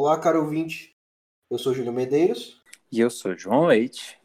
[0.00, 0.96] Olá, caro ouvinte.
[1.50, 2.62] Eu sou Júlio Medeiros.
[2.92, 4.16] E eu sou João Leite.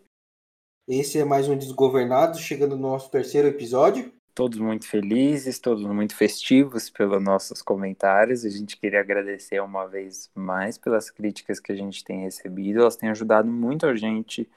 [0.88, 4.13] Esse é mais um Desgovernado, chegando no nosso terceiro episódio.
[4.36, 8.46] Todos muito felizes, todos muito festivos pelos nossos comentários.
[8.46, 12.82] A gente queria agradecer uma vez mais pelas críticas que a gente tem recebido.
[12.82, 14.48] Elas têm ajudado muito a gente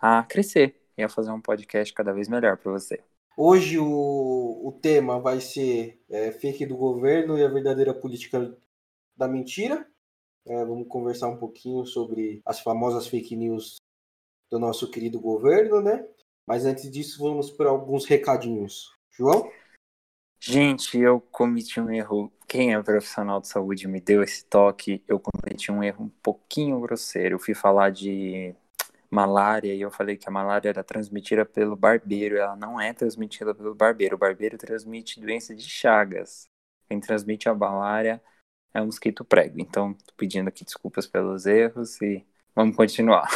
[0.00, 2.98] a crescer e a fazer um podcast cada vez melhor para você.
[3.36, 8.56] Hoje o, o tema vai ser é, fake do governo e a verdadeira política
[9.14, 9.86] da mentira.
[10.44, 13.76] É, vamos conversar um pouquinho sobre as famosas fake news
[14.50, 16.06] do nosso querido governo, né?
[16.46, 18.92] Mas antes disso, vamos para alguns recadinhos.
[19.10, 19.50] João?
[20.40, 22.32] Gente, eu cometi um erro.
[22.48, 25.02] Quem é profissional de saúde me deu esse toque.
[25.06, 27.36] Eu cometi um erro um pouquinho grosseiro.
[27.36, 28.52] Eu fui falar de
[29.08, 32.36] malária e eu falei que a malária era transmitida pelo barbeiro.
[32.36, 34.16] Ela não é transmitida pelo barbeiro.
[34.16, 36.48] O barbeiro transmite doença de chagas.
[36.88, 38.20] Quem transmite a malária
[38.74, 39.60] é o mosquito prego.
[39.60, 43.28] Então, tô pedindo aqui desculpas pelos erros e vamos continuar.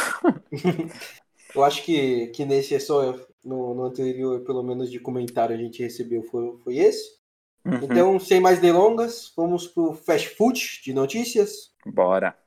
[1.55, 5.59] eu acho que, que nesse é só no, no, anterior, pelo menos de comentário a
[5.59, 7.17] gente recebeu, foi, foi esse.
[7.65, 7.83] Uhum.
[7.83, 11.73] Então, sem mais delongas, vamos pro fast food de notícias.
[11.85, 12.37] Bora.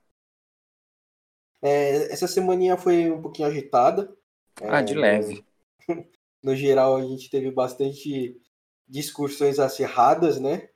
[1.62, 4.14] É, essa semaninha foi um pouquinho agitada.
[4.62, 5.44] Ah, é, de leve.
[5.88, 6.06] No,
[6.44, 8.40] no, geral, a gente teve bastante
[8.88, 10.68] discussões acirradas, né?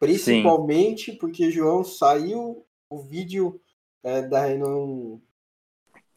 [0.00, 1.18] Principalmente Sim.
[1.18, 3.60] porque, João, saiu o vídeo
[4.02, 5.20] é, da reunião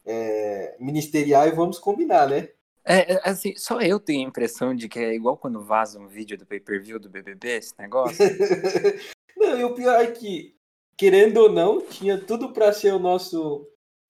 [0.06, 2.48] é, ministerial e vamos combinar, né?
[2.82, 6.08] É, é, assim, só eu tenho a impressão de que é igual quando vaza um
[6.08, 8.16] vídeo do pay-per-view do BBB, esse negócio.
[9.36, 10.56] não, e o pior é que,
[10.96, 13.66] querendo ou não, tinha tudo para ser o nosso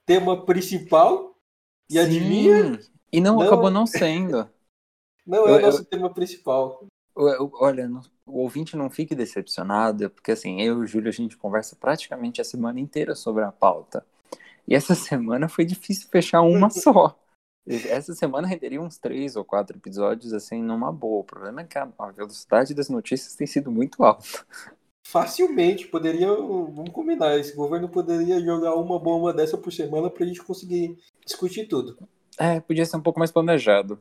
[0.06, 1.36] tema principal.
[1.90, 1.98] E Sim.
[1.98, 2.80] adivinha?
[3.12, 4.48] E não, não, acabou não sendo.
[5.26, 6.86] Não é eu, o nosso eu, tema principal.
[7.16, 7.88] Olha,
[8.26, 12.40] o ouvinte não fique decepcionado, porque assim, eu e o Júlio, a gente conversa praticamente
[12.40, 14.04] a semana inteira sobre a pauta.
[14.66, 17.18] E essa semana foi difícil fechar uma só.
[17.66, 21.20] Essa semana renderia uns três ou quatro episódios, assim, numa boa.
[21.20, 24.44] O problema é que a, velocidade das notícias tem sido muito alta.
[25.06, 30.26] Facilmente, poderia, vamos combinar, esse governo poderia jogar uma bomba dessa por semana para a
[30.26, 31.96] gente conseguir discutir tudo.
[32.38, 34.00] É, podia ser um pouco mais planejado.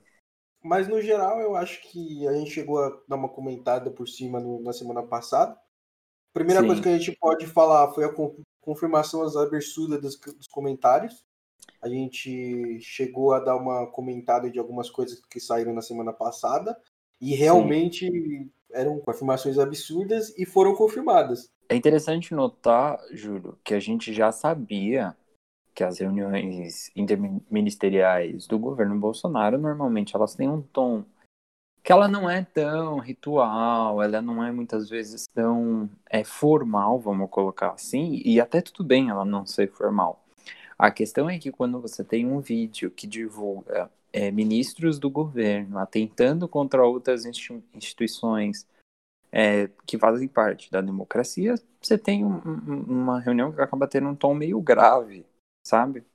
[0.63, 4.40] Mas no geral, eu acho que a gente chegou a dar uma comentada por cima
[4.40, 5.51] no, na semana passada.
[5.51, 6.68] A primeira Sim.
[6.68, 8.13] coisa que a gente pode falar foi a
[8.62, 11.25] confirmação das aberturas dos, dos comentários.
[11.81, 16.78] A gente chegou a dar uma comentada de algumas coisas que saíram na semana passada
[17.19, 18.52] e realmente Sim.
[18.72, 21.52] eram confirmações absurdas e foram confirmadas.
[21.68, 25.16] É interessante notar, Júlio, que a gente já sabia
[25.73, 31.03] que as reuniões interministeriais do governo Bolsonaro normalmente elas têm um tom
[31.84, 37.29] que ela não é tão ritual, ela não é muitas vezes tão é, formal, vamos
[37.29, 40.23] colocar assim, e até tudo bem ela não ser formal.
[40.79, 45.78] A questão é que quando você tem um vídeo que divulga é, ministros do governo
[45.78, 48.66] atentando contra outras instituições
[49.29, 54.07] é, que fazem parte da democracia, você tem um, um, uma reunião que acaba tendo
[54.07, 55.25] um tom meio grave,
[55.63, 56.06] sabe?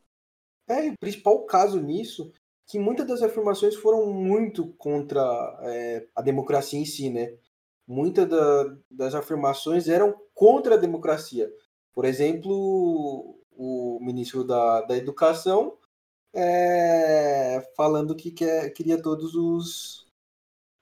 [0.69, 2.32] É, o principal caso nisso
[2.66, 5.22] que muitas das afirmações foram muito contra
[5.62, 7.34] é, a democracia em si, né?
[7.87, 11.50] Muitas da, das afirmações eram contra a democracia.
[11.94, 15.78] Por exemplo, o ministro da, da Educação
[16.34, 20.06] é, falando que quer, queria todos os,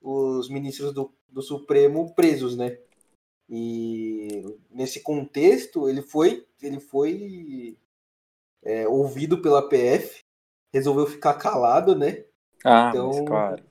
[0.03, 2.79] os ministros do, do Supremo presos, né?
[3.49, 7.79] E nesse contexto ele foi ele foi
[8.67, 10.25] é, ouvido pela PF,
[10.73, 12.25] resolveu ficar calado, né?
[12.65, 13.65] Ah, então, claro.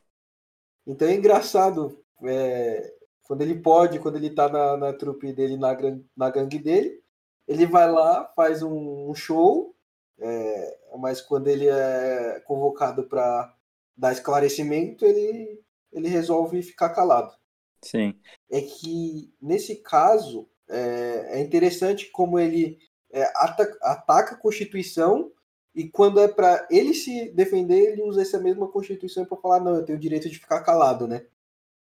[0.87, 2.01] Então é engraçado.
[2.23, 5.75] É, quando ele pode, quando ele tá na, na trupe dele, na,
[6.15, 7.03] na gangue dele,
[7.47, 9.75] ele vai lá, faz um, um show,
[10.19, 13.53] é, mas quando ele é convocado para
[13.97, 15.61] dar esclarecimento, ele,
[15.91, 17.35] ele resolve ficar calado.
[17.81, 18.17] Sim.
[18.49, 22.79] É que, nesse caso, é, é interessante como ele
[23.15, 25.31] é, ataca, ataca a Constituição
[25.73, 29.75] e quando é para ele se defender, ele usa essa mesma Constituição para falar, não,
[29.75, 31.25] eu tenho o direito de ficar calado, né?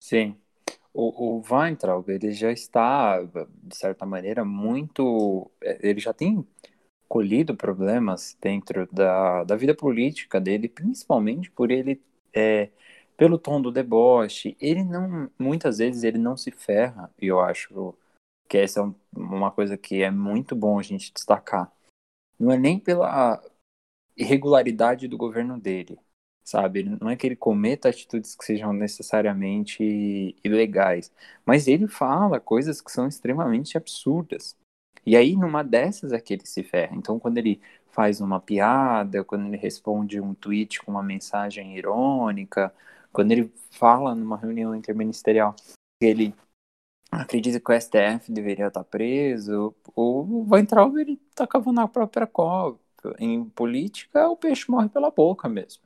[0.00, 0.36] Sim.
[0.92, 5.48] O, o Weintraub, ele já está, de certa maneira, muito...
[5.62, 6.44] É, ele já tem
[7.08, 12.00] colhido problemas dentro da, da vida política dele, principalmente por ele...
[12.34, 12.70] É,
[13.16, 17.94] pelo tom do deboche, ele não, muitas vezes ele não se ferra, e eu acho
[18.50, 21.72] que essa é uma coisa que é muito bom a gente destacar.
[22.38, 23.40] Não é nem pela
[24.16, 26.00] irregularidade do governo dele,
[26.42, 26.82] sabe?
[27.00, 31.12] Não é que ele cometa atitudes que sejam necessariamente ilegais,
[31.46, 34.56] mas ele fala coisas que são extremamente absurdas.
[35.06, 36.96] E aí, numa dessas, é que ele se ferra.
[36.96, 37.60] Então, quando ele
[37.92, 42.74] faz uma piada, quando ele responde um tweet com uma mensagem irônica,
[43.12, 45.54] quando ele fala numa reunião interministerial
[46.00, 46.34] que ele
[47.10, 52.78] acredita que o STF deveria estar preso, o Weintraub ele tá cavando a própria cova.
[53.18, 55.82] Em política, o peixe morre pela boca mesmo.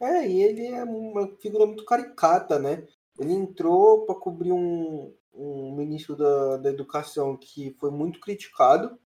[0.00, 2.86] É, e ele é uma figura muito caricata, né?
[3.18, 8.98] Ele entrou para cobrir um, um ministro da, da educação que foi muito criticado,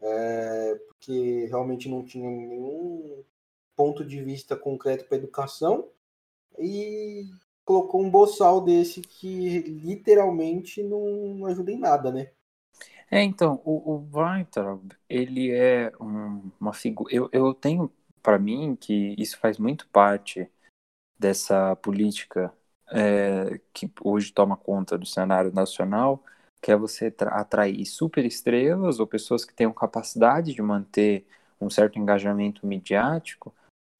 [0.00, 3.24] é, porque realmente não tinha nenhum
[3.74, 5.90] ponto de vista concreto para educação,
[6.56, 7.28] e
[7.66, 12.30] colocou um boçal desse que literalmente não ajuda em nada, né?
[13.10, 17.12] É, então, o, o Weintraub, ele é um, uma figura.
[17.12, 17.92] Eu, eu tenho
[18.22, 20.48] para mim que isso faz muito parte
[21.18, 22.52] dessa política
[22.90, 26.22] é, que hoje toma conta do cenário nacional,
[26.62, 31.26] que é você atrair superestrelas ou pessoas que tenham capacidade de manter
[31.60, 33.52] um certo engajamento midiático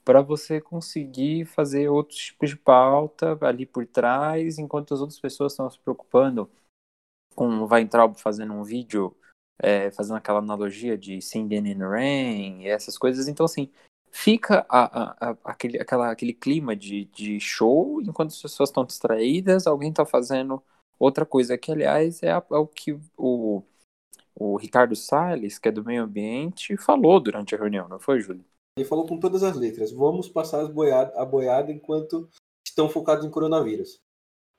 [0.06, 5.52] para você conseguir fazer outros tipos de pauta ali por trás, enquanto as outras pessoas
[5.52, 6.48] estão se preocupando
[7.34, 9.16] com o Weintraub fazendo um vídeo,
[9.58, 13.26] é, fazendo aquela analogia de Singing in the Rain e essas coisas.
[13.26, 13.68] Então, assim,
[14.12, 18.84] fica a, a, a, aquele, aquela, aquele clima de, de show, enquanto as pessoas estão
[18.84, 20.62] distraídas, alguém está fazendo
[21.00, 23.64] outra coisa, que, aliás, é, é o que o,
[24.36, 28.44] o Ricardo Salles, que é do meio ambiente, falou durante a reunião, não foi, Júlio?
[28.76, 32.28] Ele falou com todas as letras: vamos passar as boiada, a boiada enquanto
[32.64, 34.00] estão focados em coronavírus.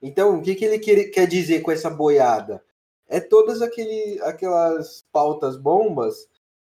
[0.01, 2.63] Então, o que, que ele quer, quer dizer com essa boiada?
[3.07, 6.27] É todas aquele, aquelas pautas bombas,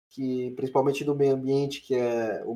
[0.09, 2.53] que principalmente do meio ambiente, que é o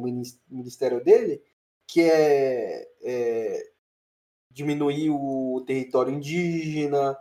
[0.50, 1.42] ministério dele,
[1.88, 3.72] que é, é
[4.50, 7.18] diminuir o território indígena.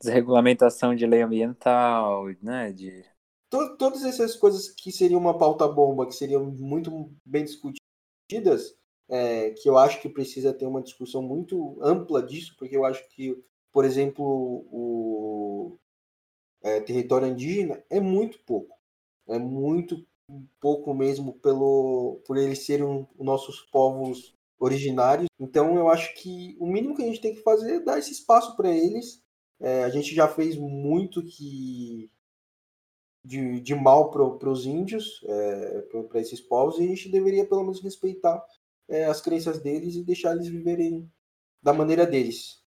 [0.00, 2.72] Desregulamentação de lei ambiental, né?
[2.72, 3.04] De...
[3.50, 8.76] Todas essas coisas que seriam uma pauta bomba, que seriam muito bem discutidas,
[9.08, 13.06] é, que eu acho que precisa ter uma discussão muito ampla disso, porque eu acho
[13.08, 13.36] que,
[13.72, 14.24] por exemplo,
[14.70, 15.76] o
[16.62, 18.76] é, território indígena é muito pouco.
[19.26, 20.06] É muito
[20.60, 25.28] pouco mesmo pelo por eles serem um, nossos povos originários.
[25.38, 28.12] Então eu acho que o mínimo que a gente tem que fazer é dar esse
[28.12, 29.22] espaço para eles.
[29.58, 32.10] É, a gente já fez muito que
[33.24, 37.62] de, de mal para os índios, é, para esses povos, e a gente deveria pelo
[37.62, 38.42] menos respeitar
[38.88, 41.10] é, as crenças deles e deixar eles viverem
[41.62, 42.60] da maneira deles.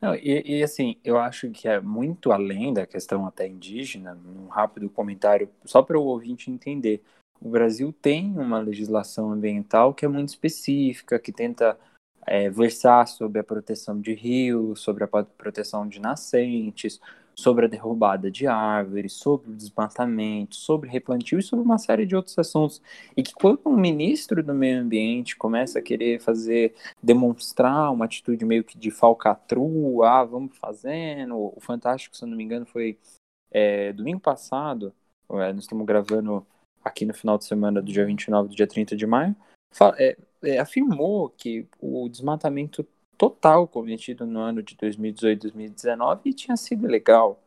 [0.00, 4.46] Não, e, e, assim, eu acho que é muito além da questão até indígena, um
[4.46, 7.02] rápido comentário, só para o ouvinte entender.
[7.40, 11.78] O Brasil tem uma legislação ambiental que é muito específica, que tenta
[12.26, 17.00] é, versar sobre a proteção de rios, sobre a proteção de nascentes,
[17.38, 22.16] sobre a derrubada de árvores, sobre o desmatamento, sobre replantio e sobre uma série de
[22.16, 22.80] outros assuntos.
[23.16, 28.44] E que quando um ministro do meio ambiente começa a querer fazer, demonstrar uma atitude
[28.44, 32.98] meio que de falcatrua, ah, vamos fazendo, o Fantástico, se eu não me engano, foi
[33.50, 34.94] é, domingo passado,
[35.30, 36.46] é, nós estamos gravando
[36.82, 39.36] aqui no final de semana do dia 29 do dia 30 de maio,
[39.98, 46.86] é, é, afirmou que o desmatamento total cometido no ano de 2018 2019 tinha sido
[46.86, 47.40] legal.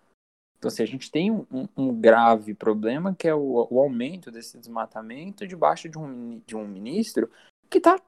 [0.58, 1.46] Então, assim, a gente tem um,
[1.76, 6.68] um grave problema que é o, o, aumento desse desmatamento debaixo de um, de um
[6.68, 7.32] ministro
[7.70, 8.02] que está,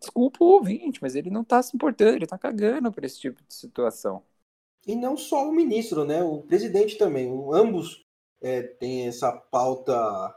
[0.00, 3.42] desculpa o ouvinte, mas ele não está se importando, ele está cagando para esse tipo
[3.46, 4.22] de situação.
[4.86, 6.22] E não só o ministro, né?
[6.22, 7.30] O presidente também.
[7.52, 8.02] Ambos
[8.40, 10.34] é, têm essa pauta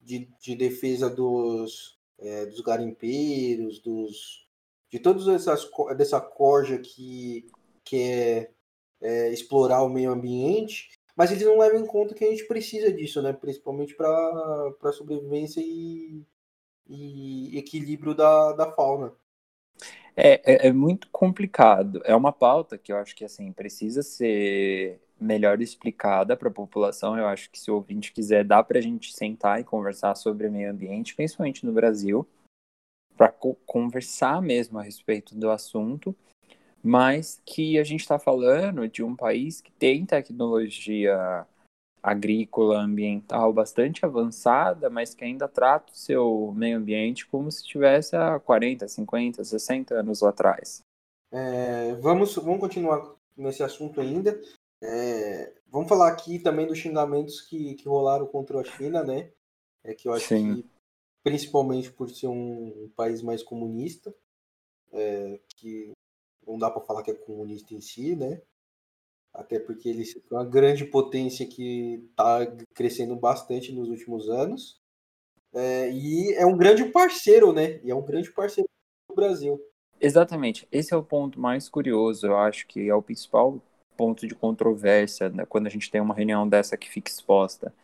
[0.00, 4.47] de, de defesa dos, é, dos garimpeiros, dos
[4.90, 7.46] de todas essas dessa corja que
[7.84, 8.52] quer
[9.00, 12.92] é, explorar o meio ambiente, mas eles não levam em conta que a gente precisa
[12.92, 13.32] disso, né?
[13.32, 16.22] Principalmente para sobrevivência e,
[16.88, 19.12] e equilíbrio da, da fauna.
[20.16, 22.00] É, é, é, muito complicado.
[22.04, 27.16] É uma pauta que eu acho que assim precisa ser melhor explicada para a população.
[27.16, 30.48] Eu acho que se o ouvinte quiser, dá para a gente sentar e conversar sobre
[30.48, 32.26] meio ambiente, principalmente no Brasil
[33.18, 36.14] para co conversar mesmo a respeito do assunto,
[36.80, 41.44] mas que a gente está falando de um país que tem tecnologia
[42.00, 48.14] agrícola, ambiental bastante avançada, mas que ainda trata o seu meio ambiente como se estivesse
[48.14, 50.80] há 40, 50, 60 anos atrás.
[51.32, 54.40] É, vamos, vamos continuar nesse assunto ainda.
[54.80, 59.30] É, vamos falar aqui também dos xingamentos que, que rolaram contra a China, né?
[59.84, 60.54] É que eu acho Sim.
[60.54, 60.77] que
[61.28, 64.14] principalmente por ser um país mais comunista,
[64.92, 65.92] é, que
[66.46, 68.40] não dá para falar que é comunista em si, né?
[69.34, 74.80] até porque eles são uma grande potência que está crescendo bastante nos últimos anos.
[75.54, 77.80] É, e é um grande parceiro, né?
[77.84, 78.68] E é um grande parceiro
[79.08, 79.60] do Brasil.
[80.00, 80.66] Exatamente.
[80.70, 83.60] Esse é o ponto mais curioso, eu acho que é o principal
[83.96, 87.74] ponto de controvérsia né, quando a gente tem uma reunião dessa que fica exposta,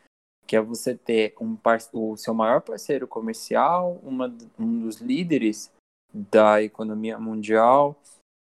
[0.47, 1.57] que é você ter um
[1.93, 5.71] o seu maior parceiro comercial, uma, um dos líderes
[6.13, 8.01] da economia mundial,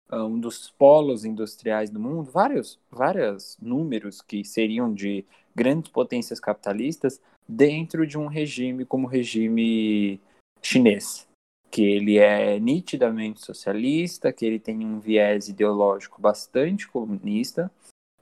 [0.09, 5.23] ah, um dos polos industriais do mundo, vários, vários números que seriam de
[5.55, 10.19] grandes potências capitalistas dentro de um regime como o regime
[10.61, 11.27] chinês,
[11.69, 17.71] que ele é nitidamente socialista, que ele tem um viés ideológico bastante comunista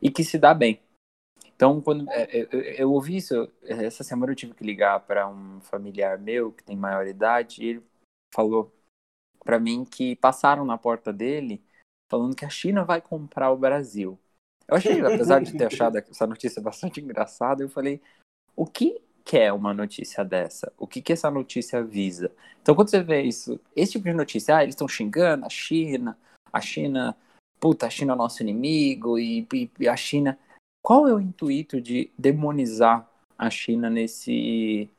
[0.01, 0.79] e que se dá bem.
[1.58, 5.28] Então, quando é, é, eu, eu ouvi isso, essa semana eu tive que ligar para
[5.28, 7.84] um familiar meu que tem maior idade e ele
[8.34, 8.72] falou
[9.44, 11.64] para mim que passaram na porta dele
[12.08, 14.20] falando que a China vai comprar o Brasil.
[14.68, 18.00] Eu achei, apesar de ter achado essa notícia bastante engraçada, eu falei,
[18.56, 20.72] o que quer uma notícia dessa?
[20.78, 22.32] O que, que essa notícia visa?
[22.62, 26.18] Então, quando você vê isso, esse tipo de notícia, ah, eles estão xingando a China,
[26.54, 27.18] a China,
[27.60, 29.48] puta, a China é nosso inimigo, e,
[29.80, 30.38] e, a China.
[30.88, 34.89] Qual é o intuito de demonizar a China nesse,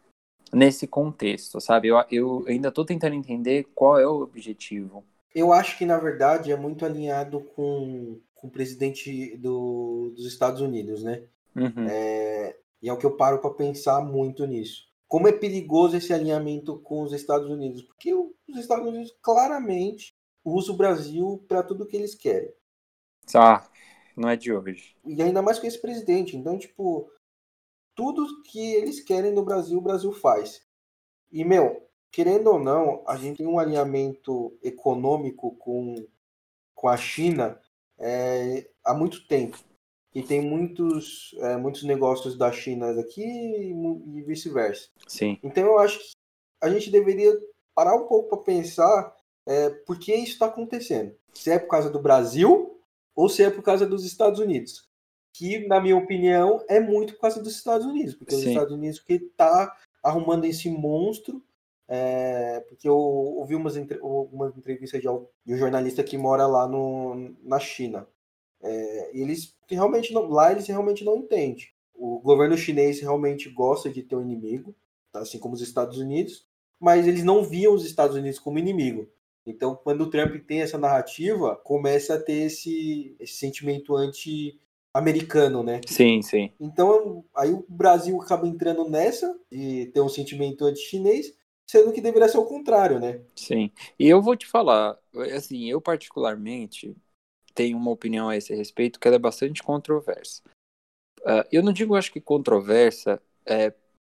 [0.53, 1.89] nesse contexto, sabe?
[1.89, 5.03] Eu, eu ainda estou tentando entender qual é o objetivo.
[5.35, 10.61] Eu acho que, na verdade, é muito alinhado com, com o presidente do, dos Estados
[10.61, 11.23] Unidos, né?
[11.57, 11.89] Uhum.
[11.89, 14.89] É, e é o que eu paro para pensar muito nisso.
[15.07, 17.81] Como é perigoso esse alinhamento com os Estados Unidos?
[17.81, 20.15] Porque os Estados Unidos claramente
[20.45, 22.53] usam o Brasil para tudo que eles querem.
[23.35, 23.67] Ah,
[24.19, 24.97] não é de hoje.
[25.05, 26.37] E ainda mais com esse presidente.
[26.37, 27.11] Então, tipo,
[27.95, 30.63] tudo que eles querem no Brasil, o Brasil faz.
[31.31, 35.95] E, meu, querendo ou não, a gente tem um alinhamento econômico com,
[36.75, 37.61] com a China
[37.99, 39.59] é, há muito tempo
[40.15, 44.89] e tem muitos, é, muitos negócios da China aqui e, vice-versa.
[45.07, 45.39] Sim.
[45.43, 46.13] Então eu acho que
[46.61, 47.33] a gente deveria
[47.75, 49.15] parar um pouco para pensar
[49.47, 51.15] é, por que isso está acontecendo.
[51.33, 52.78] Se é por causa do Brasil
[53.19, 54.89] ou se é por causa dos Estados Unidos.
[55.33, 58.15] Que, na minha opinião, é muito por causa dos Estados Unidos.
[58.15, 58.41] Porque Sim.
[58.41, 61.43] os Estados Unidos que está arrumando esse monstro.
[61.89, 67.59] É, porque eu ouvi umas, algumas entrevistas de um jornalista que mora lá no, na
[67.59, 68.07] China.
[68.63, 71.67] É, eles realmente não, lá eles realmente não entendem.
[71.97, 74.73] O governo chinês realmente gosta de ter um inimigo,
[75.13, 76.47] assim como os Estados Unidos,
[76.79, 79.09] mas eles não viam os Estados Unidos como inimigo.
[79.51, 85.81] Então, quando o Trump tem essa narrativa, começa a ter esse, esse sentimento anti-americano, né?
[85.87, 86.53] Sim, sim.
[86.61, 91.35] Então, aí o Brasil acaba entrando nessa de ter um sentimento anti-chinês,
[91.69, 93.23] sendo que deveria ser o contrário, né?
[93.35, 93.71] Sim.
[93.99, 94.99] E eu vou te falar,
[95.35, 96.97] assim, eu particularmente,
[97.55, 100.43] tem uma opinião a esse respeito que ela é bastante controversa.
[101.21, 103.73] Uh, eu não digo, acho que controversa é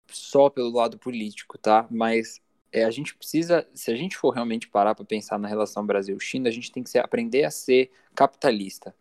[0.09, 1.87] só pelo lado político, tá?
[1.89, 5.85] Mas é, a gente precisa, se a gente for realmente parar para pensar na relação
[5.85, 8.95] Brasil-China, a gente tem que ser, aprender a ser capitalista.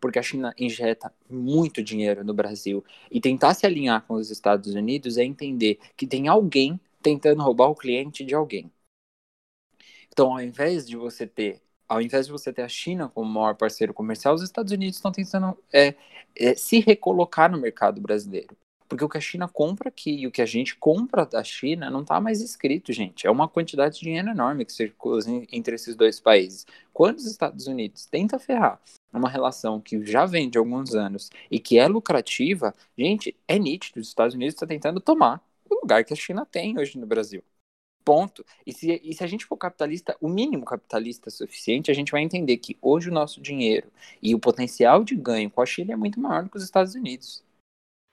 [0.00, 2.84] Porque a China injeta muito dinheiro no Brasil.
[3.10, 7.68] E tentar se alinhar com os Estados Unidos é entender que tem alguém tentando roubar
[7.68, 8.70] o cliente de alguém.
[10.08, 13.56] Então, ao invés de você ter ao invés de você ter a China como maior
[13.56, 15.96] parceiro comercial, os Estados Unidos estão tentando é,
[16.36, 18.56] é, se recolocar no mercado brasileiro.
[18.90, 21.88] Porque o que a China compra aqui e o que a gente compra da China
[21.88, 23.24] não está mais escrito, gente.
[23.24, 25.20] É uma quantidade de dinheiro enorme que circula
[25.52, 26.66] entre esses dois países.
[26.92, 28.80] Quando os Estados Unidos tenta ferrar
[29.12, 34.00] uma relação que já vem de alguns anos e que é lucrativa, gente, é nítido.
[34.00, 37.44] Os Estados Unidos estão tentando tomar o lugar que a China tem hoje no Brasil.
[38.04, 38.44] Ponto.
[38.66, 42.22] E se, e se a gente for capitalista, o mínimo capitalista suficiente, a gente vai
[42.22, 43.86] entender que hoje o nosso dinheiro
[44.20, 46.96] e o potencial de ganho com a China é muito maior do que os Estados
[46.96, 47.44] Unidos.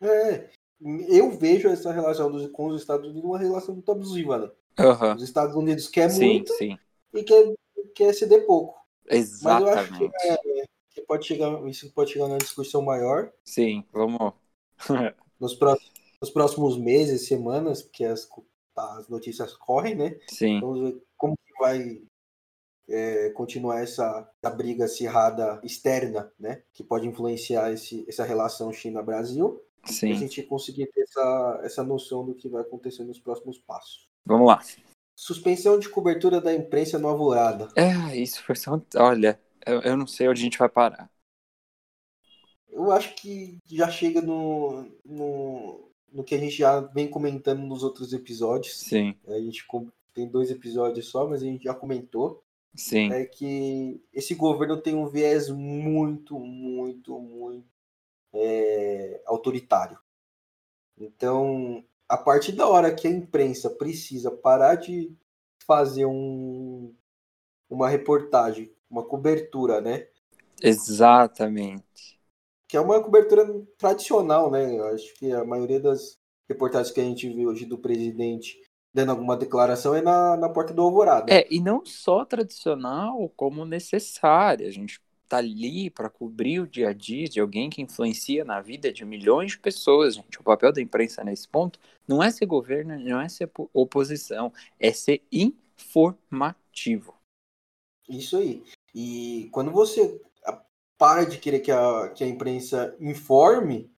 [0.03, 0.47] É,
[0.81, 4.51] eu vejo essa relação dos, com os Estados Unidos uma relação muito abusiva, né?
[4.79, 5.15] Uhum.
[5.15, 6.77] Os Estados Unidos quer sim, muito sim.
[7.13, 7.53] e quer,
[7.95, 8.79] quer ceder pouco.
[9.09, 9.71] Exatamente.
[9.71, 13.31] Mas eu acho que, é, que pode chegar, isso pode chegar numa discussão maior.
[13.43, 14.33] Sim, vamos.
[15.39, 18.25] nos, próximos, nos próximos meses, semanas, porque as
[18.77, 20.19] as notícias correm, né?
[20.27, 20.59] Sim.
[20.59, 22.01] Vamos ver como que vai
[22.87, 26.61] é, continuar essa, essa, briga acirrada externa, né?
[26.71, 29.61] Que pode influenciar esse, essa relação China-Brasil.
[29.87, 30.11] Sim.
[30.11, 34.07] a gente conseguir ter essa, essa noção do que vai acontecer nos próximos passos.
[34.25, 34.61] Vamos lá.
[35.15, 37.69] Suspensão de cobertura da imprensa no Alvorada.
[37.75, 38.79] É, isso foi só.
[38.95, 41.09] Olha, eu, eu não sei onde a gente vai parar.
[42.69, 47.81] Eu acho que já chega no, no, no que a gente já vem comentando nos
[47.81, 48.77] outros episódios.
[48.77, 49.15] Sim.
[49.27, 49.65] A gente
[50.13, 52.43] tem dois episódios só, mas a gente já comentou.
[52.75, 53.11] Sim.
[53.11, 57.76] É que esse governo tem um viés muito, muito, muito
[58.33, 59.97] é, autoritário.
[60.97, 65.15] Então, a partir da hora que a imprensa precisa parar de
[65.65, 66.93] fazer um,
[67.69, 70.07] uma reportagem, uma cobertura, né?
[70.61, 72.19] Exatamente.
[72.67, 73.45] Que é uma cobertura
[73.77, 74.77] tradicional, né?
[74.77, 76.17] Eu acho que a maioria das
[76.49, 78.59] reportagens que a gente vê hoje do presidente
[78.93, 81.31] dando alguma declaração é na, na porta do Alvorada.
[81.31, 84.67] É, e não só tradicional, como necessária.
[84.67, 88.61] A gente tá ali para cobrir o dia a dia de alguém que influencia na
[88.61, 90.39] vida de milhões de pessoas, gente.
[90.39, 94.91] O papel da imprensa nesse ponto não é ser governo, não é ser oposição, é
[94.91, 97.13] ser informativo.
[98.07, 98.63] Isso aí.
[98.95, 100.19] E quando você
[100.97, 103.91] para de querer que a, que a imprensa informe,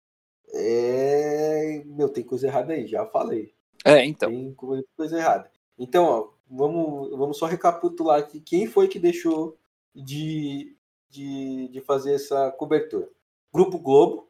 [0.53, 1.81] é...
[1.85, 3.53] meu, tem coisa errada aí, já falei.
[3.85, 4.29] É, então.
[4.29, 5.49] Tem coisa errada.
[5.77, 9.57] Então, ó, vamos, vamos só recapitular aqui quem foi que deixou
[9.95, 10.75] de,
[11.09, 13.09] de, de fazer essa cobertura.
[13.53, 14.29] Grupo Globo,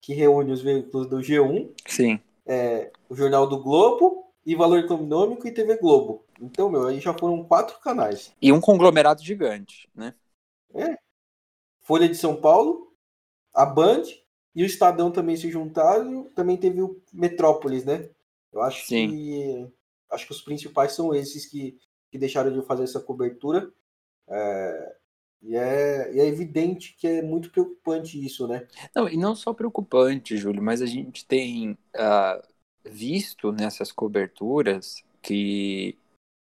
[0.00, 1.70] que reúne os veículos do G1.
[1.86, 2.20] Sim.
[2.46, 6.24] É, o Jornal do Globo e Valor Econômico e TV Globo.
[6.40, 8.32] Então, meu, aí já foram quatro canais.
[8.40, 10.14] E um conglomerado gigante, né?
[10.74, 10.98] É.
[11.82, 12.92] Folha de São Paulo,
[13.54, 14.02] a Band
[14.54, 16.24] e o Estadão também se juntaram.
[16.34, 18.10] Também teve o Metrópolis, né?
[18.52, 19.08] Eu acho Sim.
[19.08, 19.72] que
[20.10, 21.78] acho que os principais são esses que,
[22.10, 23.72] que deixaram de fazer essa cobertura.
[24.28, 24.96] É,
[25.44, 28.66] e, é, e é evidente que é muito preocupante isso, né?
[28.94, 32.42] Não, e não só preocupante, Júlio, mas a gente tem uh,
[32.82, 35.98] visto nessas coberturas que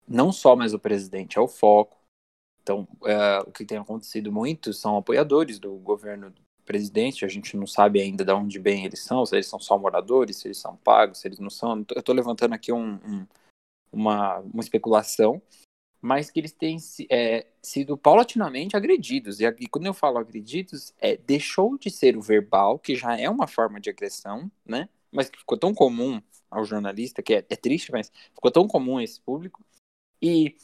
[0.06, 1.96] não só mais o presidente é o foco.
[2.62, 7.24] Então, uh, o que tem acontecido muito são apoiadores do governo do presidente.
[7.24, 10.36] A gente não sabe ainda de onde bem eles são, se eles são só moradores,
[10.36, 11.84] se eles são pagos, se eles não são.
[11.92, 13.26] Eu estou levantando aqui um, um,
[13.90, 15.42] uma, uma especulação,
[16.02, 16.76] mas que eles têm
[17.08, 19.40] é, sido paulatinamente agredidos.
[19.40, 23.46] E, quando eu falo agredidos, é, deixou de ser o verbal, que já é uma
[23.46, 24.88] forma de agressão, né?
[25.12, 29.00] Mas que ficou tão comum ao jornalista, que é, é triste, mas ficou tão comum
[29.00, 29.64] esse público,
[30.20, 30.56] e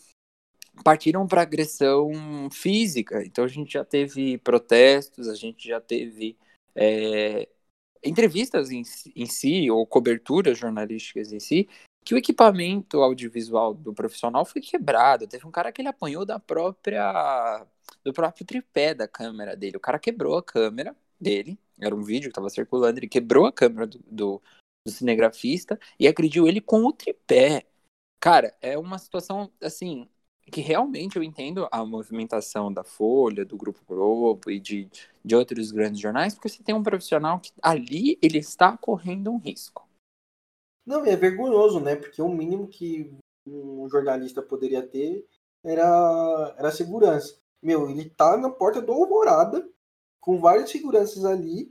[0.82, 2.10] partiram para agressão
[2.50, 3.22] física.
[3.24, 6.36] Então a gente já teve protestos, a gente já teve
[6.74, 7.48] é,
[8.04, 8.82] entrevistas em,
[9.14, 11.68] em, si, ou coberturas jornalísticas em si,
[12.08, 15.26] que o equipamento audiovisual do profissional foi quebrado.
[15.26, 17.66] Teve um cara que ele apanhou da própria
[18.02, 19.76] do próprio tripé da câmera dele.
[19.76, 23.52] O cara quebrou a câmera dele, era um vídeo que estava circulando, ele quebrou a
[23.52, 24.42] câmera do, do,
[24.86, 27.66] do cinegrafista e agrediu ele com o tripé.
[28.18, 30.08] Cara, é uma situação assim
[30.50, 34.88] que realmente eu entendo a movimentação da Folha, do Grupo Globo e de,
[35.22, 39.36] de outros grandes jornais, porque você tem um profissional que ali ele está correndo um
[39.36, 39.87] risco.
[40.88, 41.94] Não, é vergonhoso, né?
[41.94, 43.14] Porque o mínimo que
[43.46, 45.22] um jornalista poderia ter
[45.62, 47.36] era, era segurança.
[47.62, 49.68] Meu, ele tá na porta do Alvorada,
[50.18, 51.70] com várias seguranças ali,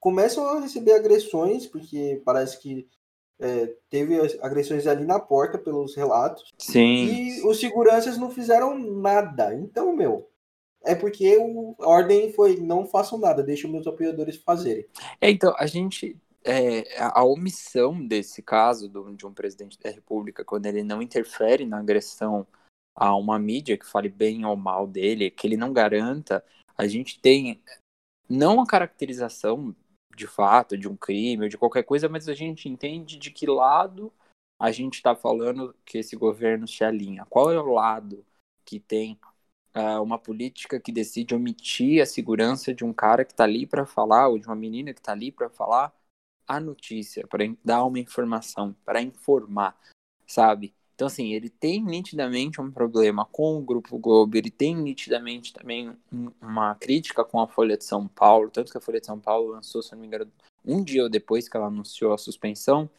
[0.00, 2.88] começam a receber agressões, porque parece que
[3.38, 6.52] é, teve agressões ali na porta pelos relatos.
[6.58, 7.04] Sim.
[7.04, 9.54] E os seguranças não fizeram nada.
[9.54, 10.28] Então, meu,
[10.84, 14.84] é porque o, a ordem foi não façam nada, deixem meus apoiadores fazerem.
[15.20, 16.16] É, então, a gente.
[16.50, 21.66] É, a omissão desse caso do, de um presidente da República, quando ele não interfere
[21.66, 22.46] na agressão
[22.94, 26.42] a uma mídia que fale bem ou mal dele, que ele não garanta,
[26.74, 27.62] a gente tem
[28.30, 29.76] não a caracterização
[30.16, 33.46] de fato de um crime ou de qualquer coisa, mas a gente entende de que
[33.46, 34.10] lado
[34.58, 37.26] a gente está falando que esse governo se alinha.
[37.26, 38.24] Qual é o lado
[38.64, 39.20] que tem
[39.76, 43.84] uh, uma política que decide omitir a segurança de um cara que está ali para
[43.84, 45.92] falar ou de uma menina que está ali para falar
[46.48, 49.78] a notícia, para dar uma informação, para informar,
[50.26, 50.74] sabe?
[50.94, 55.96] Então, assim, ele tem nitidamente um problema com o Grupo Globo, ele tem nitidamente também
[56.42, 59.52] uma crítica com a Folha de São Paulo, tanto que a Folha de São Paulo
[59.52, 60.28] lançou, se não me engano,
[60.64, 62.90] um dia depois que ela anunciou a suspensão,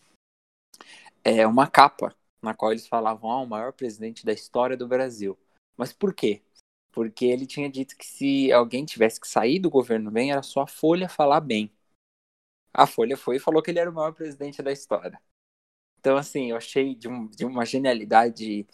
[1.23, 5.38] é uma capa na qual eles falavam, ah, o maior presidente da história do Brasil.
[5.75, 6.41] Mas por quê?
[6.91, 10.62] Porque ele tinha dito que se alguém tivesse que sair do governo bem, era só
[10.62, 11.69] a Folha falar bem.
[12.79, 15.19] A Folha foi e falou que ele era o maior presidente da história.
[15.99, 18.65] Então, assim, eu achei de, um, de uma genialidade,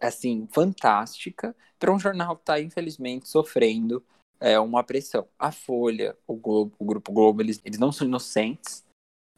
[0.00, 4.04] assim, fantástica para um jornal que está, infelizmente, sofrendo
[4.38, 5.26] é, uma pressão.
[5.36, 8.84] A Folha, o, Globo, o Grupo Globo, eles, eles não são inocentes.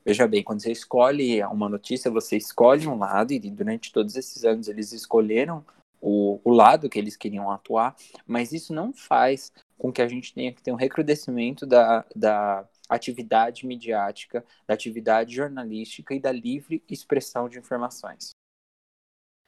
[0.05, 4.45] Veja bem, quando você escolhe uma notícia, você escolhe um lado, e durante todos esses
[4.45, 5.65] anos eles escolheram
[6.03, 7.97] o, o lado que eles queriam atuar,
[8.27, 12.69] mas isso não faz com que a gente tenha que ter um recrudescimento da, da
[12.95, 18.31] atividade midiática, da atividade jornalística e da livre expressão de informações.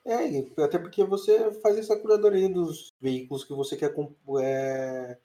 [0.07, 3.95] É, até porque você faz essa curadoria dos veículos que você quer
[4.43, 5.19] é,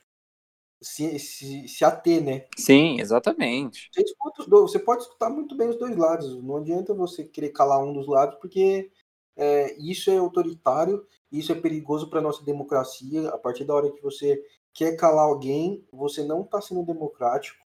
[0.82, 2.46] se, se, se ater, né?
[2.58, 3.90] Sim, exatamente.
[3.94, 6.42] Você, você pode escutar muito bem os dois lados.
[6.42, 8.90] Não adianta você querer calar um dos lados, porque
[9.36, 13.28] é, isso é autoritário, isso é perigoso para nossa democracia.
[13.30, 14.42] A partir da hora que você
[14.74, 17.60] quer calar alguém, você não está sendo democrático.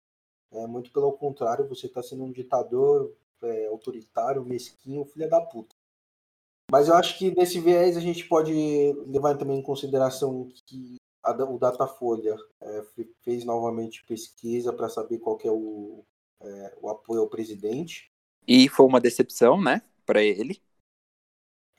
[0.54, 3.12] É, muito pelo contrário, você está sendo um ditador
[3.42, 5.76] é, autoritário, mesquinho, filha da puta.
[6.72, 8.54] Mas eu acho que nesse viés a gente pode
[9.08, 12.84] levar também em consideração que a, o Datafolha é,
[13.22, 16.04] fez novamente pesquisa para saber qual é o,
[16.42, 18.12] é, o apoio ao presidente.
[18.48, 20.62] E foi uma decepção, né, para ele.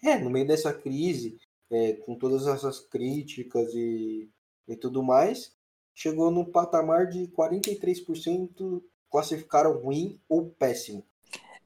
[0.03, 1.39] É, no meio dessa crise,
[1.71, 4.31] é, com todas essas críticas e,
[4.67, 5.54] e tudo mais,
[5.95, 11.07] chegou no patamar de 43% classificaram ruim ou péssimo.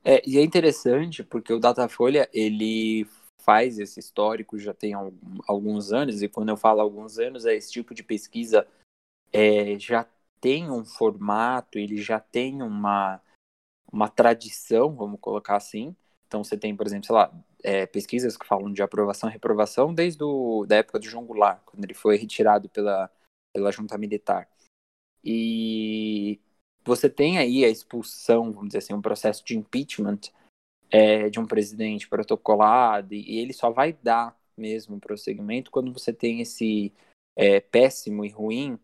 [0.04, 3.06] É, e é interessante porque o Datafolha ele
[3.48, 4.92] faz esse histórico já tem
[5.46, 8.66] alguns anos, e quando eu falo alguns anos, é esse tipo de pesquisa
[9.32, 10.06] é, já
[10.40, 13.20] tem um formato, ele já tem uma,
[13.90, 15.96] uma tradição, vamos colocar assim.
[16.26, 19.94] Então você tem, por exemplo, sei lá, é, pesquisas que falam de aprovação e reprovação
[19.94, 23.10] desde a da época de João Goulart, quando ele foi retirado pela,
[23.52, 24.48] pela junta militar.
[25.24, 26.40] E
[26.84, 30.20] você tem aí a expulsão, vamos dizer assim, um processo de impeachment
[30.90, 36.40] é, de um presidente protocolado, e ele só vai dar mesmo prosseguimento quando você tem
[36.40, 36.92] esse
[37.36, 38.78] é, péssimo e ruim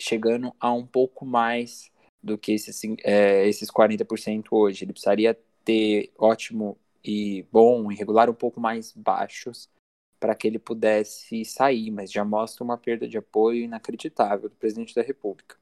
[0.00, 1.90] chegando a um pouco mais
[2.22, 4.84] do que esses, é, esses 40% hoje.
[4.84, 9.70] Ele precisaria ter ótimo e bom e regular um pouco mais baixos
[10.18, 14.94] para que ele pudesse sair, mas já mostra uma perda de apoio inacreditável do presidente
[14.94, 15.56] da República.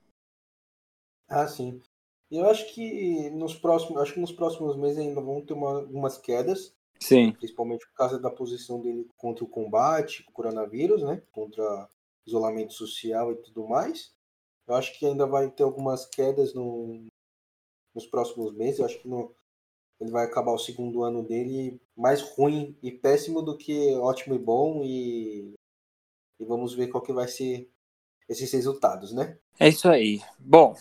[1.28, 1.80] Ah, sim.
[2.30, 6.18] Eu acho que nos próximos, acho que nos próximos meses ainda vão ter uma, algumas
[6.18, 6.74] quedas.
[7.00, 7.32] Sim.
[7.32, 11.22] Principalmente por causa da posição dele contra o combate, o coronavírus, né?
[11.32, 11.88] Contra
[12.26, 14.14] isolamento social e tudo mais.
[14.66, 17.06] Eu acho que ainda vai ter algumas quedas no,
[17.94, 18.78] nos próximos meses.
[18.78, 19.34] Eu acho que no,
[20.00, 24.38] ele vai acabar o segundo ano dele mais ruim e péssimo do que ótimo e
[24.38, 24.82] bom.
[24.84, 25.54] E,
[26.40, 27.70] e vamos ver qual que vai ser
[28.28, 29.38] esses resultados, né?
[29.58, 30.20] É isso aí.
[30.38, 30.74] Bom,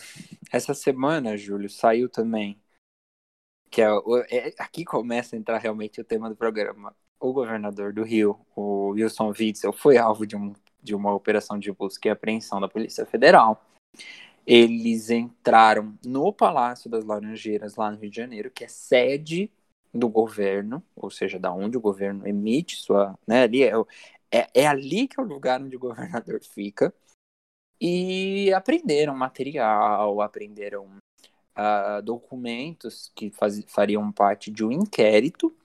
[0.52, 2.60] essa semana, Júlio, saiu também
[3.74, 3.88] que é,
[4.30, 6.96] é, aqui começa a entrar realmente o tema do programa.
[7.20, 11.72] O governador do Rio, o Wilson Witzel, foi alvo de, um, de uma operação de
[11.72, 13.66] busca e apreensão da Polícia Federal.
[14.46, 19.52] Eles entraram no Palácio das Laranjeiras, lá no Rio de Janeiro, que é sede
[19.94, 23.18] do governo, ou seja, da onde o governo emite sua.
[23.28, 23.74] Né, ali é,
[24.32, 26.94] é, é ali que é o lugar onde o governador fica
[27.80, 30.98] e aprenderam material, aprenderam
[31.58, 35.56] uh, documentos que faz, fariam parte de um inquérito,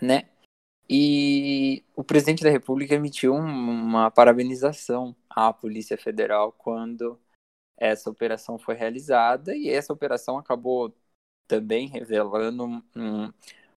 [0.00, 0.28] né?
[0.88, 7.16] E o presidente da República emitiu uma parabenização à Polícia Federal quando
[7.80, 10.94] essa operação foi realizada e essa operação acabou
[11.48, 12.64] também revelando
[12.94, 13.32] um,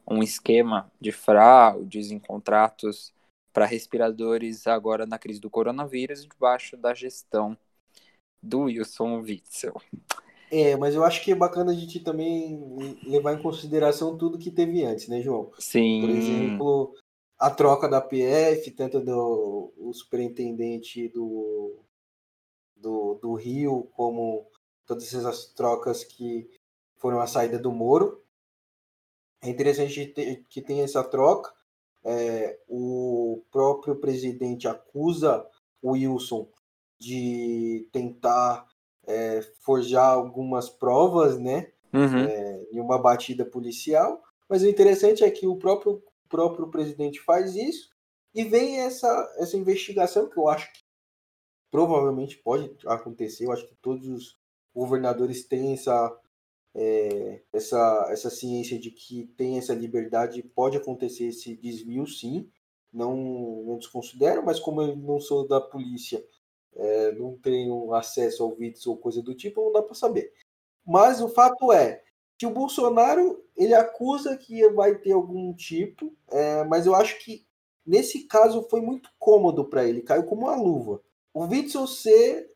[0.05, 3.13] um esquema de fraudes em contratos
[3.53, 7.57] para respiradores agora na crise do coronavírus, debaixo da gestão
[8.41, 9.73] do Wilson Witzel.
[10.51, 12.59] É, mas eu acho que é bacana a gente também
[13.07, 15.51] levar em consideração tudo que teve antes, né, João?
[15.57, 16.01] Sim.
[16.01, 16.95] Por exemplo,
[17.39, 21.79] a troca da PF, tanto do superintendente do,
[22.83, 24.45] do, do Rio, como
[24.85, 26.49] todas essas trocas que
[26.97, 28.21] foram a saída do Moro.
[29.41, 30.13] É interessante
[30.49, 31.51] que tem essa troca,
[32.03, 35.45] é, o próprio presidente acusa
[35.81, 36.49] o Wilson
[36.99, 38.67] de tentar
[39.05, 42.19] é, forjar algumas provas, né, uhum.
[42.19, 44.21] é, em uma batida policial.
[44.49, 47.89] Mas o interessante é que o próprio, próprio presidente faz isso
[48.33, 50.82] e vem essa, essa investigação que eu acho que
[51.73, 53.45] provavelmente pode acontecer.
[53.45, 54.37] Eu acho que todos os
[54.75, 56.15] governadores têm essa
[56.75, 62.47] é, essa, essa ciência de que tem essa liberdade, pode acontecer esse desvio, sim,
[62.91, 63.15] não,
[63.65, 66.23] não desconsidero, mas como eu não sou da polícia,
[66.75, 70.31] é, não tenho acesso ao vídeos ou coisa do tipo, não dá para saber.
[70.85, 72.03] Mas o fato é
[72.37, 77.47] que o Bolsonaro ele acusa que vai ter algum tipo, é, mas eu acho que
[77.83, 81.01] nesse caso foi muito cômodo para ele, caiu como uma luva.
[81.33, 82.51] O Witzel ser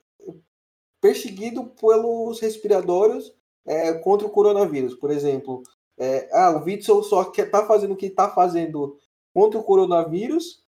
[1.01, 3.31] perseguido pelos respiradores
[3.65, 4.93] é, contra o coronavírus.
[4.93, 5.63] Por exemplo,
[5.97, 8.97] é, ah, o Witzel só quer, tá fazendo o que está fazendo
[9.33, 10.63] contra o coronavírus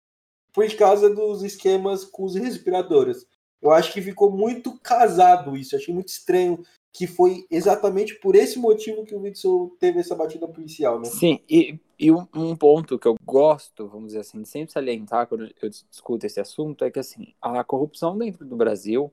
[0.52, 3.26] por causa dos esquemas com os respiradores.
[3.60, 5.76] Eu acho que ficou muito casado isso.
[5.76, 6.64] Achei muito estranho
[6.96, 11.04] que foi exatamente por esse motivo que o Witzel teve essa batida policial, né?
[11.04, 15.46] Sim, e, e um, ponto que eu gosto, vamos dizer assim, de sempre salientar quando
[15.60, 19.12] eu discuto esse assunto é que, assim, a corrupção dentro do Brasil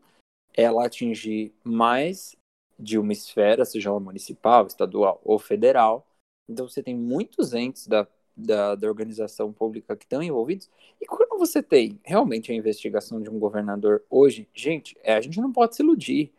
[0.53, 2.37] ela atingir mais
[2.79, 6.07] de uma esfera, seja ela municipal, estadual ou federal.
[6.47, 10.69] Então você tem muitos entes da, da, da organização pública que estão envolvidos.
[11.01, 15.41] E quando você tem realmente a investigação de um governador hoje, gente, é, a gente
[15.41, 16.31] não pode se iludir.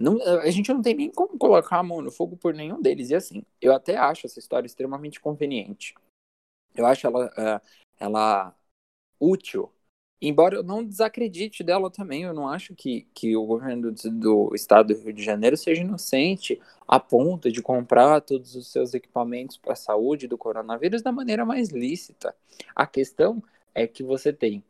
[0.00, 3.10] Não, a gente não tem nem como colocar a mão no fogo por nenhum deles.
[3.10, 5.94] E assim, eu até acho essa história extremamente conveniente.
[6.74, 7.62] Eu acho ela,
[7.98, 8.54] ela
[9.20, 9.72] útil
[10.20, 14.54] Embora eu não desacredite dela também, eu não acho que, que o governo do, do,
[14.54, 19.56] estado do Rio de Janeiro seja inocente a ponto de comprar todos os seus equipamentos
[19.56, 22.34] para a saúde do coronavírus da maneira mais lícita.
[22.74, 23.40] A questão
[23.72, 24.64] é que você tem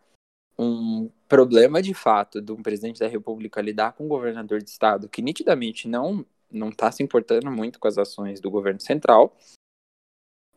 [0.59, 5.09] um problema de fato de um presidente da República lidar com um governador de estado
[5.09, 9.37] que nitidamente não não está se importando muito com as ações do governo central.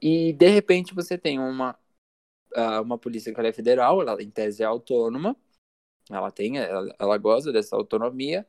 [0.01, 1.77] E de repente você tem uma
[2.83, 5.37] uma polícia que ela é federal, ela em tese é autônoma,
[6.09, 8.45] ela tem, ela, ela goza dessa autonomia,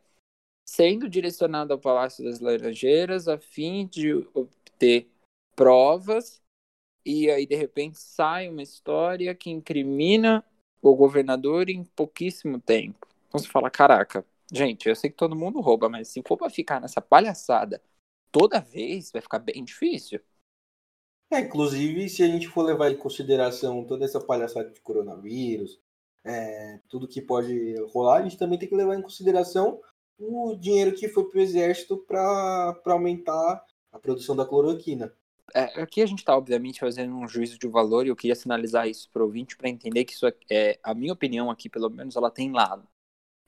[0.69, 5.09] sendo direcionada ao Palácio das Laranjeiras a fim de obter
[5.55, 6.43] provas
[7.05, 10.45] e aí de repente sai uma história que incrimina
[10.83, 13.07] o governador em pouquíssimo tempo.
[13.29, 16.51] Então você fala, caraca, gente, eu sei que todo mundo rouba, mas se for para
[16.51, 17.81] ficar nessa palhaçada
[18.31, 20.21] toda vez, vai ficar bem difícil.
[21.31, 25.81] É, inclusive, se a gente for levar em consideração toda essa palhaçada de coronavírus,
[26.25, 29.81] é, tudo que pode rolar, a gente também tem que levar em consideração
[30.19, 35.13] o dinheiro que foi para o exército para aumentar a produção da cloroquina.
[35.55, 38.89] É, aqui a gente está, obviamente, fazendo um juízo de valor e eu queria sinalizar
[38.89, 41.91] isso para o ouvinte para entender que isso é, é, a minha opinião aqui, pelo
[41.91, 42.87] menos, ela tem lado.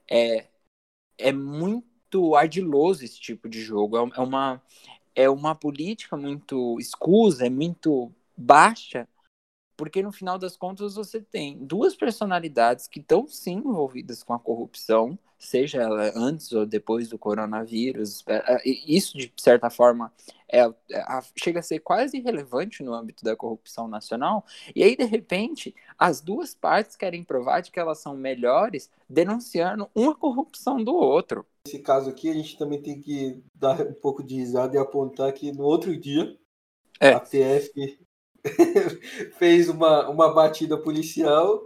[0.09, 0.47] É,
[1.17, 3.97] é muito ardiloso esse tipo de jogo.
[3.97, 4.61] É, é uma,
[5.15, 9.07] é uma política muito escusa, é muito baixa,
[9.77, 14.39] porque no final das contas você tem duas personalidades que estão sim envolvidas com a
[14.39, 18.23] corrupção, seja ela antes ou depois do coronavírus.
[18.27, 20.11] É, é, isso, de certa forma,
[20.47, 24.45] é, é, chega a ser quase irrelevante no âmbito da corrupção nacional.
[24.75, 29.89] E aí, de repente, as duas partes querem provar de que elas são melhores, denunciando
[29.93, 31.45] uma corrupção do outro.
[31.65, 35.33] Nesse caso aqui, a gente também tem que dar um pouco de risada e apontar
[35.33, 36.37] que no outro dia,
[36.99, 37.09] é.
[37.09, 38.04] a TF
[39.37, 41.61] fez uma, uma batida policial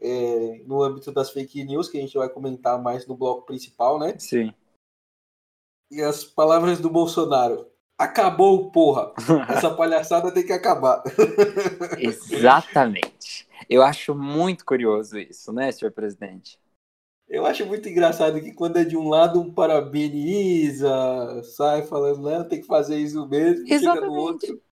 [0.00, 3.98] é, no âmbito das fake news, que a gente vai comentar mais no bloco principal,
[3.98, 4.14] né?
[4.18, 4.52] Sim.
[5.90, 7.66] E as palavras do Bolsonaro.
[7.96, 9.12] Acabou, porra!
[9.48, 11.02] Essa palhaçada tem que acabar.
[11.98, 13.48] Exatamente.
[13.70, 16.58] Eu acho muito curioso isso, né, senhor presidente?
[17.28, 20.90] Eu acho muito engraçado que quando é de um lado um parabeniza,
[21.56, 23.80] sai falando, não, tem que fazer isso mesmo, Exatamente.
[23.80, 24.62] chega no outro.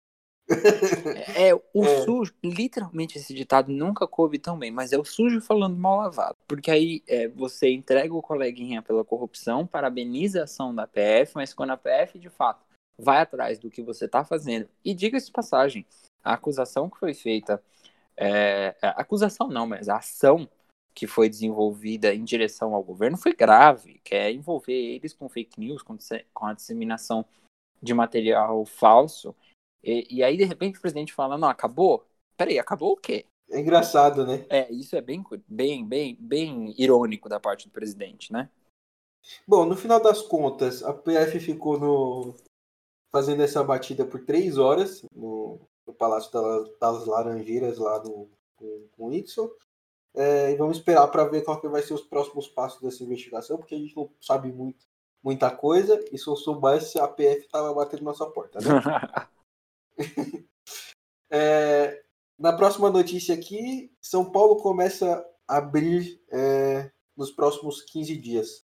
[0.48, 2.04] É, é, o é.
[2.04, 6.36] sujo, literalmente esse ditado nunca coube tão bem, mas é o sujo falando mal lavado.
[6.46, 11.54] Porque aí é, você entrega o coleguinha pela corrupção, parabeniza a ação da PF, mas
[11.54, 12.64] quando a PF de fato
[12.98, 15.86] vai atrás do que você está fazendo, e diga-se de passagem,
[16.22, 17.62] a acusação que foi feita,
[18.16, 20.48] é, a acusação não, mas a ação
[20.94, 25.58] que foi desenvolvida em direção ao governo foi grave, que é envolver eles com fake
[25.58, 25.96] news, com,
[26.34, 27.24] com a disseminação
[27.82, 29.34] de material falso
[29.82, 32.06] e, e, aí, de repente, o presidente fala, não, acabou?
[32.36, 33.26] Peraí, acabou o quê?
[33.50, 34.46] É engraçado, né?
[34.48, 38.48] É, isso é bem, bem, bem, bem irônico da parte do presidente, né?
[39.46, 42.34] Bom, no final das contas, a PF ficou no
[43.14, 48.88] fazendo essa batida por três horas no, no Palácio das, das, Laranjeiras, lá no, com,
[48.92, 49.50] com o Nixon.
[50.14, 53.58] É, e vamos esperar para ver qual que vai ser os próximos passos dessa investigação,
[53.58, 54.86] porque a gente não sabe muito,
[55.22, 58.66] muita coisa, e se eu soubesse, a PF estava batendo nossa porta, né?
[61.30, 62.02] é,
[62.38, 68.64] na próxima notícia aqui, São Paulo começa a abrir é, nos próximos 15 dias.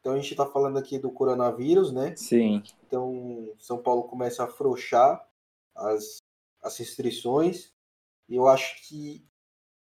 [0.00, 2.14] Então a gente está falando aqui do coronavírus, né?
[2.16, 2.62] Sim.
[2.86, 5.26] Então São Paulo começa a afrouxar
[5.74, 6.18] as,
[6.62, 7.72] as restrições.
[8.28, 9.24] E eu acho que,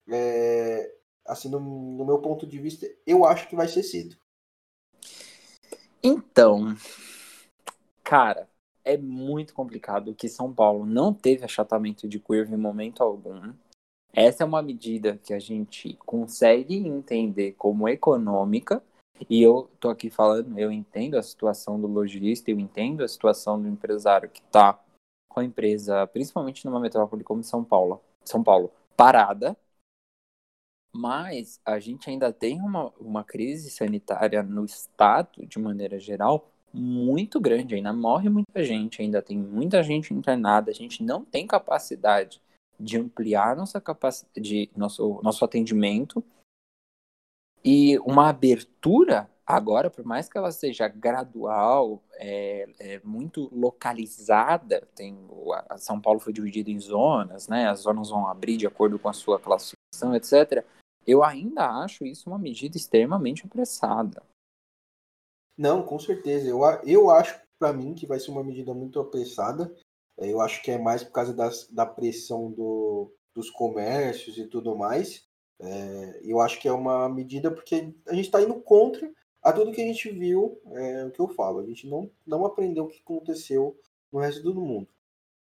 [0.08, 0.94] é,
[1.26, 4.16] assim, no, no meu ponto de vista, eu acho que vai ser cedo.
[6.02, 6.74] Então,
[8.02, 8.48] cara,
[8.84, 13.52] é muito complicado que São Paulo não teve achatamento de curva em momento algum.
[14.12, 18.82] Essa é uma medida que a gente consegue entender como econômica,
[19.28, 23.60] e eu tô aqui falando, eu entendo a situação do lojista, eu entendo a situação
[23.60, 24.82] do empresário que está
[25.28, 29.56] com a empresa, principalmente numa metrópole como São Paulo, São Paulo, parada,
[30.92, 37.40] mas a gente ainda tem uma, uma crise sanitária no estado, de maneira geral, muito
[37.40, 42.40] grande, ainda morre muita gente, ainda tem muita gente internada, a gente não tem capacidade
[42.78, 46.24] de ampliar nossa capacidade, de, nosso, nosso atendimento
[47.64, 55.18] e uma abertura Agora, por mais que ela seja gradual, é, é muito localizada, tem
[55.68, 57.68] a São Paulo foi dividida em zonas, né?
[57.68, 60.64] As zonas vão abrir de acordo com a sua classificação, etc.
[61.04, 64.22] Eu ainda acho isso uma medida extremamente apressada.
[65.56, 66.48] Não, com certeza.
[66.48, 69.74] Eu, eu acho, para mim, que vai ser uma medida muito apressada.
[70.18, 74.46] É, eu acho que é mais por causa das, da pressão do, dos comércios e
[74.46, 75.28] tudo mais.
[75.58, 79.10] É, eu acho que é uma medida porque a gente está indo contra
[79.42, 82.44] a tudo que a gente viu, é o que eu falo, a gente não, não
[82.44, 83.78] aprendeu o que aconteceu
[84.12, 84.88] no resto do mundo.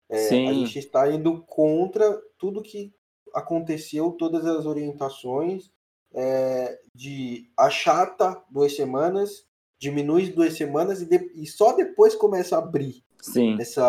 [0.08, 2.92] É, a gente está indo contra tudo que
[3.32, 5.70] aconteceu, todas as orientações
[6.12, 9.46] é, de achata duas semanas,
[9.80, 13.02] diminui duas semanas e, de, e, só depois começa a abrir.
[13.20, 13.56] Sim.
[13.58, 13.82] Essa,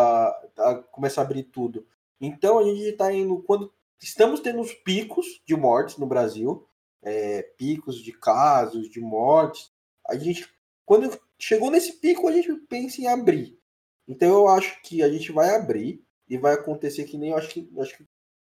[0.58, 1.86] a, começa a abrir tudo.
[2.20, 6.66] Então a gente está indo quando estamos tendo os picos de mortes no Brasil,
[7.02, 9.70] é, picos de casos, de mortes,
[10.08, 10.48] a gente,
[10.84, 13.58] quando chegou nesse pico, a gente pensa em abrir.
[14.08, 17.48] Então eu acho que a gente vai abrir e vai acontecer que nem eu acho
[17.48, 18.04] que, acho que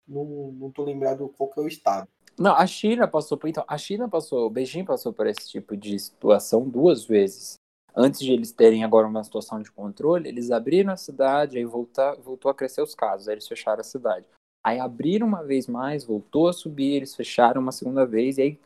[0.07, 2.07] não, não tô lembrado qual que é o estado.
[2.39, 5.75] Não, a China passou por então, a China passou, o Beijing passou por esse tipo
[5.75, 7.55] de situação duas vezes.
[7.93, 12.15] Antes de eles terem agora uma situação de controle, eles abriram a cidade, aí voltar,
[12.15, 14.25] voltou a crescer os casos, aí eles fecharam a cidade.
[14.63, 18.59] Aí abriram uma vez mais, voltou a subir, eles fecharam uma segunda vez, e aí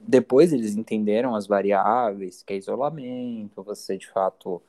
[0.00, 4.60] depois eles entenderam as variáveis, que é isolamento, você de fato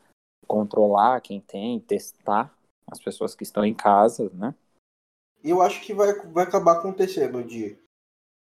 [0.46, 2.56] controlar quem tem, testar
[2.86, 4.54] as pessoas que estão em casa, né?
[5.44, 7.78] Eu acho que vai, vai acabar acontecendo de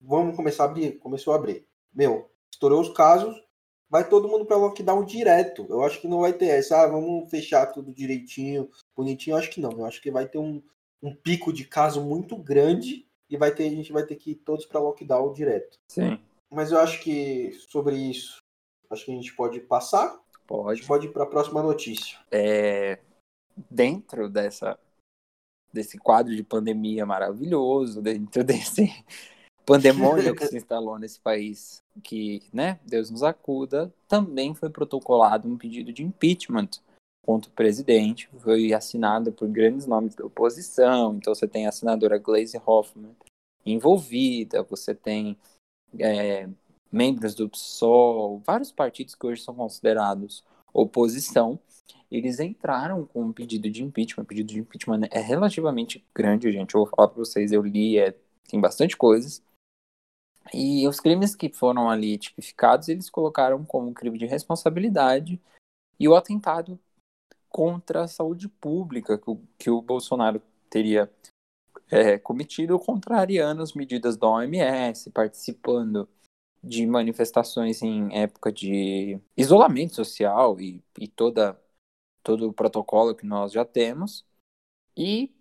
[0.07, 1.67] vamos começar a abrir, começou a abrir.
[1.93, 3.35] Meu, estourou os casos,
[3.89, 5.67] vai todo mundo para lockdown direto.
[5.69, 9.35] Eu acho que não vai ter essa, ah, vamos fechar tudo direitinho, bonitinho.
[9.35, 9.73] Eu acho que não.
[9.73, 10.63] Eu acho que vai ter um,
[11.03, 14.37] um pico de caso muito grande e vai ter a gente vai ter que ir
[14.37, 15.79] todos para lockdown direto.
[15.89, 16.19] Sim.
[16.51, 18.39] Mas eu acho que sobre isso,
[18.91, 20.21] acho que a gente pode passar.
[20.47, 20.83] Pode.
[20.87, 22.19] pode ir para a próxima notícia.
[22.31, 22.99] É,
[23.71, 24.79] dentro dessa
[25.73, 28.89] desse quadro de pandemia maravilhoso, dentro desse
[29.65, 35.57] pandemônio que se instalou nesse país, que, né, Deus nos acuda, também foi protocolado um
[35.57, 36.71] pedido de impeachment
[37.25, 42.19] contra o presidente, foi assinado por grandes nomes da oposição, então você tem a senadora
[42.19, 43.17] Glaze Hoffman
[43.65, 45.37] envolvida, você tem
[45.99, 46.47] é,
[46.93, 51.59] membros do PSOL, vários partidos que hoje são considerados oposição,
[52.11, 54.25] eles entraram com um pedido de impeachment.
[54.25, 56.75] O pedido de impeachment é relativamente grande, gente.
[56.75, 58.15] Eu vou falar para vocês, eu li, é,
[58.49, 59.43] tem bastante coisas.
[60.53, 65.41] E os crimes que foram ali tipificados, eles colocaram como crime de responsabilidade
[65.99, 66.79] e o atentado
[67.49, 71.11] contra a saúde pública que o, que o Bolsonaro teria
[71.91, 76.09] é, cometido contrariando as medidas da OMS, participando
[76.63, 81.61] de manifestações em época de isolamento social e, e toda,
[82.23, 84.25] todo o protocolo que nós já temos,
[84.97, 85.33] e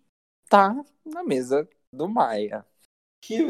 [0.49, 2.65] tá na mesa do Maia.
[3.25, 3.41] Que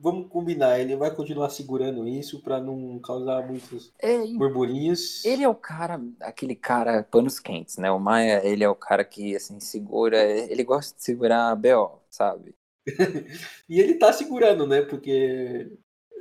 [0.00, 5.24] vamos combinar, ele vai continuar segurando isso para não causar muitos é, burburinhos.
[5.24, 7.90] Ele é o cara, aquele cara panos quentes, né?
[7.90, 11.98] O Maia, ele é o cara que assim segura, ele gosta de segurar a BO,
[12.08, 12.54] sabe?
[13.68, 14.82] e ele tá segurando, né?
[14.82, 15.68] Porque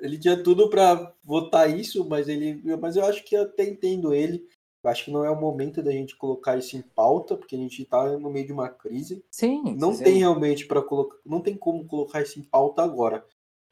[0.02, 4.12] ele tinha tudo para votar isso, mas ele, mas eu acho que eu até entendo
[4.12, 4.44] ele.
[4.88, 7.60] Eu acho que não é o momento da gente colocar isso em pauta, porque a
[7.60, 9.22] gente está no meio de uma crise.
[9.30, 9.76] Sim.
[9.76, 10.06] Não sim.
[10.06, 13.26] tem realmente para colocar, não tem como colocar isso em pauta agora.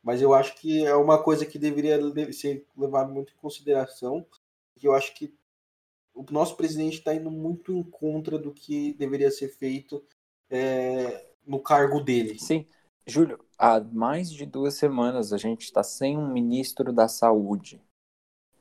[0.04, 1.97] Mas eu acho que é uma coisa que deveria
[2.34, 4.25] ser levado muito em consideração.
[4.84, 5.34] Eu acho que
[6.13, 10.04] o nosso presidente está indo muito em contra do que deveria ser feito
[10.49, 12.38] é, no cargo dele.
[12.38, 12.65] Sim.
[13.08, 17.82] Júlio, há mais de duas semanas a gente está sem um ministro da Saúde.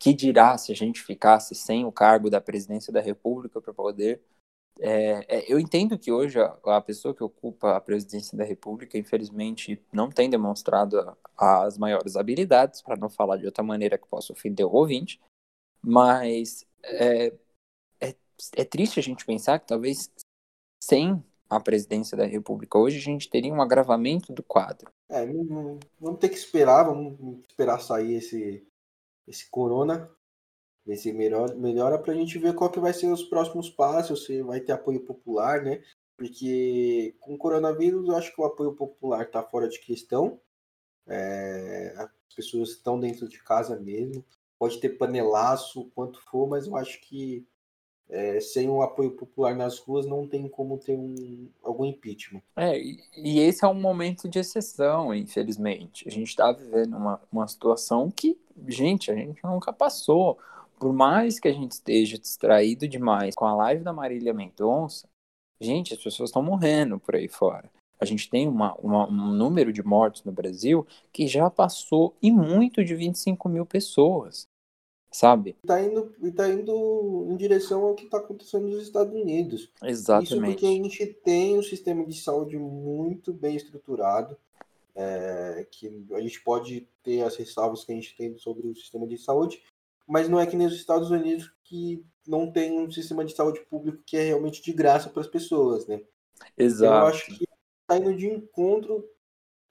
[0.04, 4.20] Que dirá se a gente ficasse sem o cargo da presidência da República para poder.
[4.78, 8.98] É, é, eu entendo que hoje a, a, pessoa que ocupa a presidência da República,
[8.98, 14.34] infelizmente, não tem demonstrado as maiores habilidades, para não falar de outra maneira que possa
[14.34, 15.18] ofender o ouvinte,
[15.80, 17.32] mas é,
[17.98, 18.14] é,
[18.56, 20.12] é triste a gente pensar que talvez
[20.82, 24.92] sem a presidência da República hoje, a gente teria um agravamento do quadro.
[25.08, 25.24] É,
[25.98, 28.66] vamos ter que esperar, vamos esperar sair esse,
[29.26, 30.10] esse corona,
[30.84, 34.24] ver se melhor, melhora para a gente ver qual que vai ser os próximos passos,
[34.26, 35.82] se vai ter apoio popular, né?
[36.16, 40.40] Porque com o coronavírus eu acho que o apoio popular está fora de questão.
[41.06, 44.24] É, as pessoas estão dentro de casa mesmo.
[44.58, 47.46] Pode ter panelaço, quanto for, mas eu acho que
[48.08, 52.42] é, sem o apoio popular nas ruas não tem como ter um, algum impeachment.
[52.56, 56.06] É, e, esse é um momento de exceção, infelizmente.
[56.06, 60.38] A gente está vivendo uma, uma situação que, gente, a gente nunca passou.
[60.78, 65.08] por mais que a gente esteja distraído demais com a live da Marília Mendonça,
[65.60, 67.70] gente, as pessoas estão morrendo por aí fora.
[68.00, 72.30] A gente tem uma, uma, um número de mortos no Brasil que já passou e
[72.30, 74.46] muito de 25 mil pessoas,
[75.10, 75.56] sabe?
[75.62, 79.70] Está indo, tá indo em direção ao que está acontecendo nos Estados Unidos.
[79.82, 80.32] Exatamente.
[80.32, 84.36] Isso porque a gente tem um sistema de saúde muito bem estruturado,
[84.94, 89.06] é, que a gente pode ter as ressalvas que a gente tem sobre o sistema
[89.06, 89.62] de saúde,
[90.06, 93.60] mas não é que nem os Estados Unidos que não tem um sistema de saúde
[93.68, 96.02] público que é realmente de graça para as pessoas, né?
[96.56, 96.92] Exato.
[96.92, 97.44] Eu acho que
[97.82, 99.08] está indo de encontro.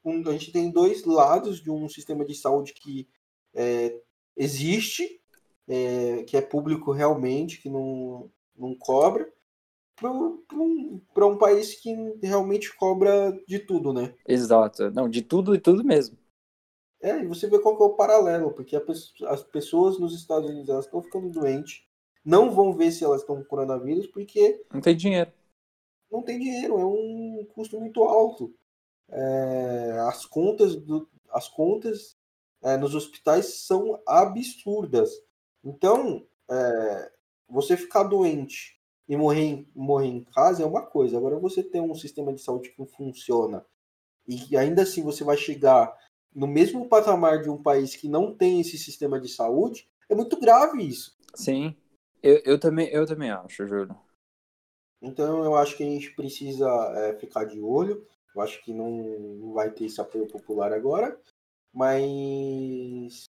[0.05, 3.07] a gente tem dois lados de um sistema de saúde que
[3.53, 3.99] é,
[4.36, 5.21] existe,
[5.67, 9.32] é, que é público realmente, que não, não cobra,
[9.96, 14.14] para um, um país que realmente cobra de tudo, né?
[14.28, 14.91] Exato.
[14.91, 16.18] Não, de tudo e tudo mesmo.
[17.02, 18.82] É, e você vê qual é o paralelo, porque
[19.28, 21.84] as pessoas nos Estados Unidos elas estão ficando doentes,
[22.24, 24.64] não vão ver se elas estão com coronavírus, porque.
[24.74, 25.32] Não tem dinheiro.
[26.10, 28.56] Não tem dinheiro, é um custo muito alto.
[29.10, 32.18] É, as contas, do, as contas
[32.62, 35.12] é, nos hospitais são absurdas.
[35.62, 37.12] Então, é,
[37.50, 41.18] você ficar doente e morrer em, morrer em casa é uma coisa.
[41.18, 43.66] Agora, você ter um sistema de saúde que funciona
[44.28, 45.97] e ainda assim você vai chegar
[46.34, 50.39] no mesmo patamar de um país que não tem esse sistema de saúde, é muito
[50.39, 51.16] grave isso.
[51.36, 51.76] Sim,
[52.22, 53.95] eu, eu, também, eu também acho, Júlio.
[55.01, 58.08] Então eu acho que a gente precisa é, ficar de olho.
[58.34, 61.20] Eu acho que não, não vai ter esse apoio popular agora,
[61.72, 63.26] mas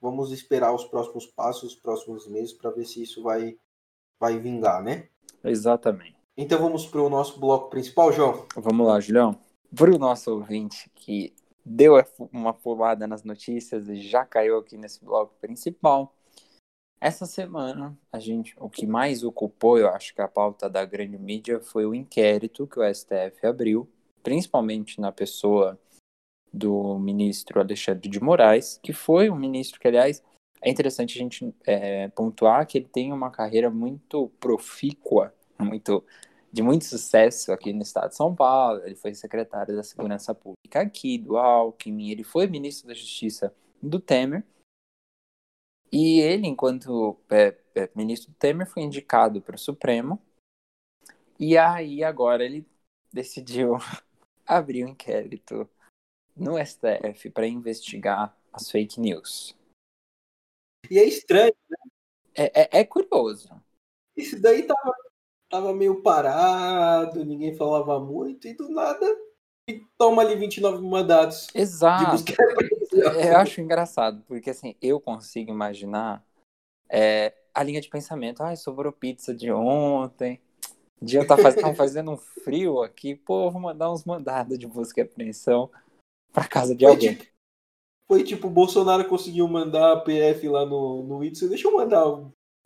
[0.00, 3.56] vamos esperar os próximos passos, os próximos meses, para ver se isso vai,
[4.18, 5.08] vai vingar, né?
[5.44, 6.16] Exatamente.
[6.36, 8.46] Então vamos para o nosso bloco principal, João?
[8.56, 9.38] Vamos lá, Julião.
[9.74, 11.34] Para o nosso ouvinte que
[11.64, 11.94] deu
[12.32, 16.14] uma pulada nas notícias e já caiu aqui nesse bloco principal.
[17.00, 21.16] Essa semana, a gente, o que mais ocupou, eu acho que a pauta da grande
[21.16, 23.88] mídia foi o inquérito que o STF abriu,
[24.22, 25.78] principalmente na pessoa
[26.52, 30.22] do ministro Alexandre de Moraes, que foi um ministro que, aliás,
[30.60, 36.04] é interessante a gente é, pontuar que ele tem uma carreira muito profícua, muito
[36.52, 38.82] de muito sucesso aqui no estado de São Paulo.
[38.84, 44.00] Ele foi secretário da Segurança Pública aqui, do Alckmin, ele foi ministro da Justiça do
[44.00, 44.44] Temer.
[45.90, 50.20] E ele, enquanto é, é, ministro do Temer, foi indicado para o Supremo.
[51.38, 52.66] E aí, agora, ele
[53.12, 53.76] decidiu
[54.46, 55.68] abrir um inquérito
[56.36, 59.57] no STF para investigar as fake news.
[60.90, 61.76] E é estranho, né?
[62.34, 63.50] É, é, é curioso.
[64.16, 64.92] Isso daí tava
[65.48, 69.06] tava meio parado, ninguém falava muito, e do nada
[69.96, 71.48] toma ali 29 mandatos.
[71.54, 72.24] Exato.
[72.92, 76.24] Eu acho engraçado, porque assim, eu consigo imaginar
[76.88, 78.42] é, a linha de pensamento.
[78.42, 80.40] Ai, sobrou pizza de ontem.
[81.00, 83.14] Dia tá fazendo, fazendo um frio aqui.
[83.14, 85.70] Pô, vou mandar uns mandados de busca e apreensão
[86.32, 87.18] pra casa de alguém.
[88.08, 91.48] Foi tipo, o Bolsonaro conseguiu mandar a PF lá no, no Whitson.
[91.48, 92.04] Deixa eu mandar.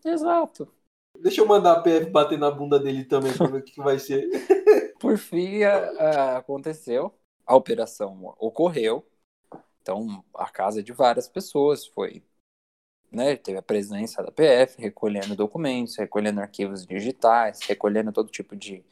[0.05, 0.73] Exato.
[1.19, 3.99] Deixa eu mandar a PF bater na bunda dele também pra ver o que, vai
[3.99, 4.29] ser.
[5.01, 5.63] Por fim,
[6.37, 7.13] aconteceu.
[7.45, 9.05] A operação ocorreu.
[9.81, 12.23] Então, a casa de várias pessoas foi.
[13.11, 18.83] Né, teve a presença da PF recolhendo documentos, recolhendo arquivos digitais, recolhendo todo tipo de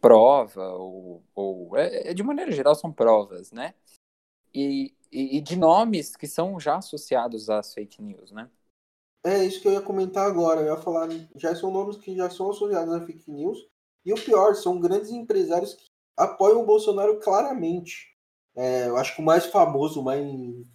[0.00, 3.74] prova, ou, ou é, é de maneira geral são provas, né?
[4.52, 8.50] E, e, e de nomes que são já associados às fake news, né?
[9.24, 10.60] É isso que eu ia comentar agora.
[10.60, 13.58] Eu ia falar, já são nomes que já são associados a fake news.
[14.04, 15.84] E o pior, são grandes empresários que
[16.16, 18.14] apoiam o Bolsonaro claramente.
[18.56, 20.24] É, eu acho que o mais famoso, mais,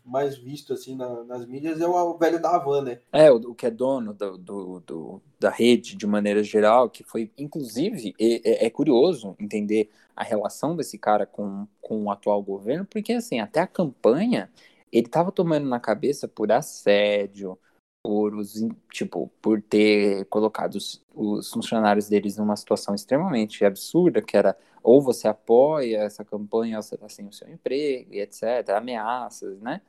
[0.03, 2.99] mais visto assim na, nas mídias é o, o, velho da Havan, né?
[3.13, 7.03] É, o, o que é dono do, do, do, da rede de maneira geral, que
[7.03, 12.85] foi, inclusive, é, é, curioso entender a relação desse cara com, com o atual governo,
[12.85, 14.47] porque assim, até a campanha
[14.91, 17.57] ele estava tomando na cabeça por assédio,
[18.03, 18.53] por os,
[18.91, 25.01] tipo, por ter colocado os, os, funcionários deles numa situação extremamente absurda, que era ou
[25.01, 29.81] você apoia essa campanha, ou você tá sem o seu emprego, e etc, ameaças, né?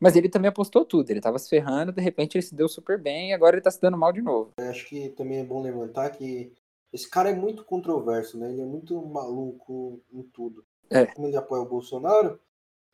[0.00, 2.98] Mas ele também apostou tudo, ele tava se ferrando, de repente ele se deu super
[2.98, 4.52] bem e agora ele tá se dando mal de novo.
[4.58, 6.52] Eu acho que também é bom levantar que
[6.92, 8.50] esse cara é muito controverso, né?
[8.50, 10.64] Ele é muito maluco em tudo.
[10.92, 11.06] É.
[11.06, 12.38] Como ele apoia o Bolsonaro,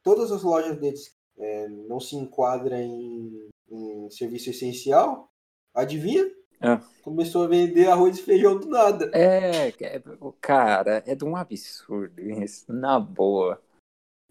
[0.02, 5.30] todas as lojas deles é, não se enquadram em em serviço essencial,
[5.74, 6.24] adivinha?
[6.60, 6.80] É.
[7.02, 9.10] Começou a vender arroz e feijão do nada.
[9.14, 10.02] É, é,
[10.40, 13.62] cara, é de um absurdo isso, na boa.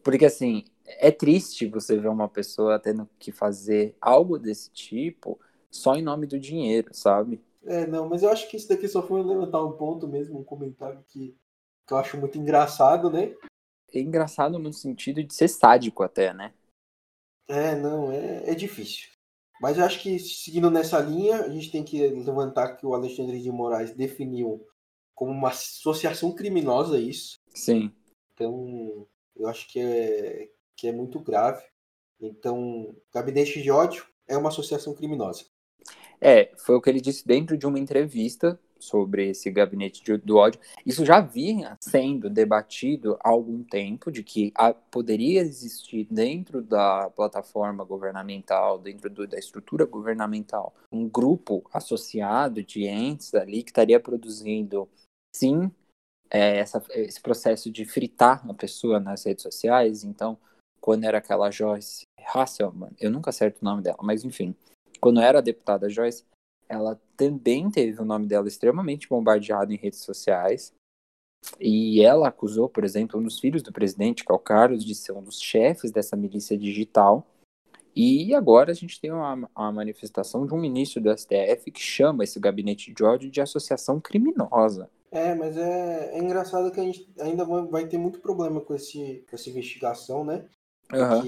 [0.03, 5.39] Porque assim, é triste você ver uma pessoa tendo que fazer algo desse tipo
[5.70, 7.41] só em nome do dinheiro, sabe?
[7.63, 10.43] É, não, mas eu acho que isso daqui só foi levantar um ponto mesmo, um
[10.43, 11.36] comentário que,
[11.86, 13.36] que eu acho muito engraçado, né?
[13.93, 16.53] É engraçado no sentido de ser sádico até, né?
[17.47, 19.09] É, não, é, é difícil.
[19.61, 23.41] Mas eu acho que seguindo nessa linha, a gente tem que levantar que o Alexandre
[23.41, 24.65] de Moraes definiu
[25.15, 27.39] como uma associação criminosa isso.
[27.53, 27.91] Sim.
[28.33, 31.63] Então, eu acho que é, que é muito grave.
[32.19, 35.45] Então, gabinete de ódio é uma associação criminosa.
[36.21, 40.38] É, foi o que ele disse dentro de uma entrevista sobre esse gabinete de, do
[40.38, 40.59] ódio.
[40.86, 47.09] Isso já vinha sendo debatido há algum tempo, de que a, poderia existir dentro da
[47.09, 53.99] plataforma governamental, dentro do, da estrutura governamental, um grupo associado de entes ali que estaria
[53.99, 54.88] produzindo,
[55.36, 55.71] sim,
[56.30, 60.03] é, essa, esse processo de fritar a pessoa nas redes sociais.
[60.03, 60.38] Então,
[60.80, 64.55] quando era aquela Joyce Hasselman, eu nunca acerto o nome dela, mas enfim,
[64.99, 66.25] quando era a deputada Joyce,
[66.70, 70.74] ela também teve o nome dela extremamente bombardeado em redes sociais.
[71.59, 74.93] E ela acusou, por exemplo, um dos filhos do presidente, que é o Carlos, de
[74.95, 77.26] ser um dos chefes dessa milícia digital.
[77.95, 82.24] E agora a gente tem uma, uma manifestação de um ministro do STF que chama
[82.24, 84.89] esse gabinete de ódio de associação criminosa.
[85.09, 89.26] É, mas é, é engraçado que a gente ainda vai ter muito problema com, esse,
[89.28, 90.45] com essa investigação, né?
[90.93, 91.22] Uhum.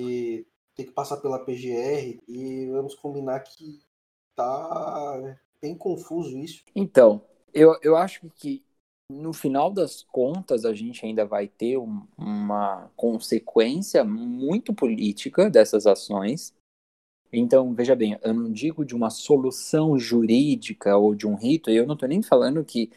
[0.75, 3.81] tem que passar pela PGR e vamos combinar que
[4.39, 6.63] tá bem confuso isso.
[6.73, 7.21] Então,
[7.53, 8.63] eu, eu acho que
[9.11, 15.85] no final das contas a gente ainda vai ter um, uma consequência muito política dessas
[15.85, 16.53] ações.
[17.31, 21.85] Então, veja bem, eu não digo de uma solução jurídica ou de um rito, eu
[21.85, 22.91] não estou nem falando que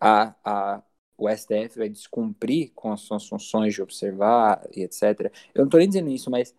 [0.00, 0.82] a, a,
[1.16, 5.32] o STF vai descumprir com as suas funções de observar e etc.
[5.54, 6.54] Eu não estou nem dizendo isso, mas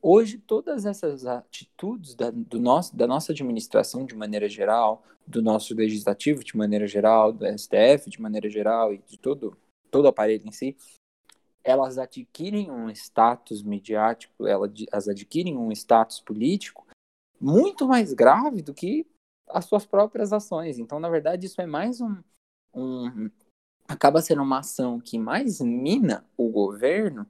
[0.00, 5.74] Hoje, todas essas atitudes da, do nosso, da nossa administração de maneira geral, do nosso
[5.74, 9.56] legislativo de maneira geral, do STF de maneira geral e de todo,
[9.90, 10.76] todo o aparelho em si,
[11.64, 16.86] elas adquirem um status midiático, elas adquirem um status político
[17.40, 19.06] muito mais grave do que
[19.48, 20.78] as suas próprias ações.
[20.78, 22.16] Então, na verdade, isso é mais um,
[22.74, 23.30] um
[23.88, 27.26] acaba sendo uma ação que mais mina o governo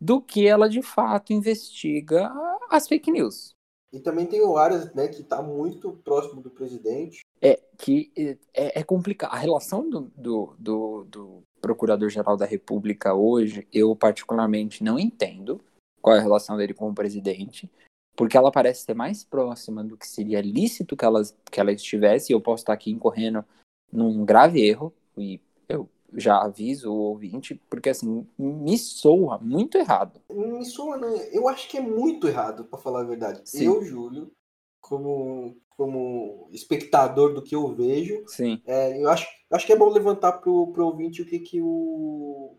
[0.00, 2.32] do que ela de fato investiga
[2.70, 3.54] as fake news.
[3.92, 7.20] E também tem o Arias, né, que está muito próximo do presidente.
[7.40, 8.10] É que
[8.52, 9.32] é, é complicado.
[9.32, 15.60] A relação do, do, do, do Procurador-Geral da República hoje, eu particularmente não entendo
[16.02, 17.70] qual é a relação dele com o presidente,
[18.14, 22.32] porque ela parece ser mais próxima do que seria lícito que ela, que ela estivesse,
[22.32, 23.44] e eu posso estar aqui incorrendo
[23.92, 30.20] num grave erro, e eu já aviso o ouvinte, porque assim, me soa muito errado.
[30.30, 31.14] Me soa, não.
[31.16, 33.42] Eu acho que é muito errado, para falar a verdade.
[33.44, 33.66] Sim.
[33.66, 34.32] Eu, Júlio,
[34.80, 38.60] como, como espectador do que eu vejo, Sim.
[38.64, 42.56] É, eu acho, acho que é bom levantar pro, pro ouvinte o que, que o,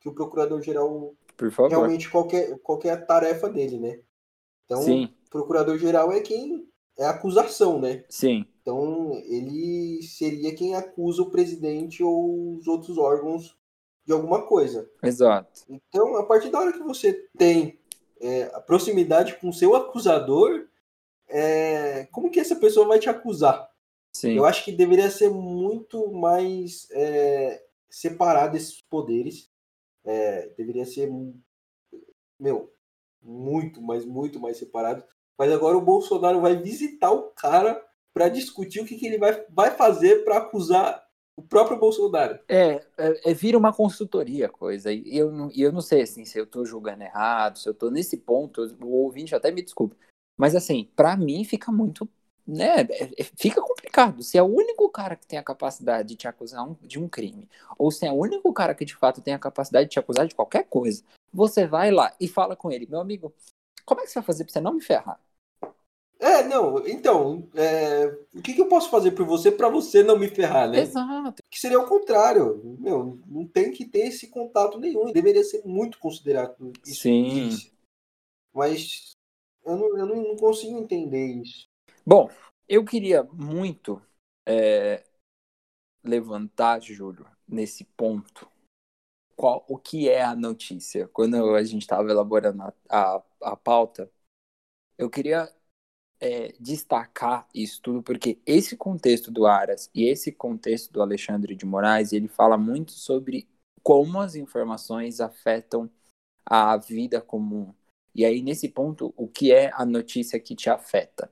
[0.00, 1.14] que o procurador-geral
[1.68, 4.00] realmente qualquer, qualquer tarefa dele, né?
[4.64, 5.08] Então, Sim.
[5.30, 8.04] procurador-geral é quem é a acusação, né?
[8.08, 8.44] Sim.
[8.60, 13.56] Então, ele seria quem acusa o presidente ou os outros órgãos
[14.04, 14.90] de alguma coisa.
[15.02, 15.64] Exato.
[15.68, 17.78] Então, a partir da hora que você tem
[18.20, 20.66] é, a proximidade com o seu acusador,
[21.28, 23.68] é, como que essa pessoa vai te acusar?
[24.12, 24.32] Sim.
[24.32, 29.50] Eu acho que deveria ser muito mais é, separado esses poderes.
[30.04, 31.10] É, deveria ser,
[32.40, 32.72] meu,
[33.22, 35.04] muito, mas muito mais separado.
[35.36, 37.80] Mas agora o Bolsonaro vai visitar o cara
[38.18, 41.06] para discutir o que, que ele vai, vai fazer para acusar
[41.36, 42.40] o próprio Bolsonaro.
[42.48, 44.92] É, é, é, vira uma consultoria coisa.
[44.92, 47.92] E eu, não, eu não sei assim, se eu estou julgando errado, se eu estou
[47.92, 49.94] nesse ponto, o ouvinte até me desculpa.
[50.36, 52.08] Mas assim, para mim fica muito.
[52.44, 54.20] Né, é, é, fica complicado.
[54.20, 57.08] Se é o único cara que tem a capacidade de te acusar um, de um
[57.08, 57.48] crime,
[57.78, 60.26] ou se é o único cara que de fato tem a capacidade de te acusar
[60.26, 63.32] de qualquer coisa, você vai lá e fala com ele, meu amigo,
[63.84, 65.20] como é que você vai fazer pra você não me ferrar?
[66.48, 70.28] Não, então, é, o que, que, eu posso fazer por você para você não me
[70.28, 70.80] ferrar, né?
[70.80, 71.42] Exato.
[71.50, 72.76] Que seria o contrário.
[72.80, 75.12] Meu, não tem que ter esse contato nenhum.
[75.12, 77.02] Deveria ser muito considerado isso.
[77.02, 77.50] Sim.
[78.52, 79.12] Mas
[79.64, 81.68] eu, não, eu não, consigo entender isso.
[82.04, 82.30] Bom,
[82.68, 84.02] eu queria muito
[84.46, 85.04] é,
[86.02, 88.50] levantar, Júlio, nesse ponto,
[89.36, 91.06] qual o que é a notícia.
[91.08, 94.10] Quando a gente estava elaborando a, a, a pauta,
[94.96, 95.48] eu queria
[96.20, 101.64] é, destacar isso tudo, porque esse contexto do Aras e esse contexto do Alexandre de
[101.64, 103.48] Moraes, ele fala muito sobre
[103.82, 105.90] como as informações afetam
[106.44, 107.72] a vida comum.
[108.14, 111.30] E aí, nesse ponto, o que é a notícia que te afeta,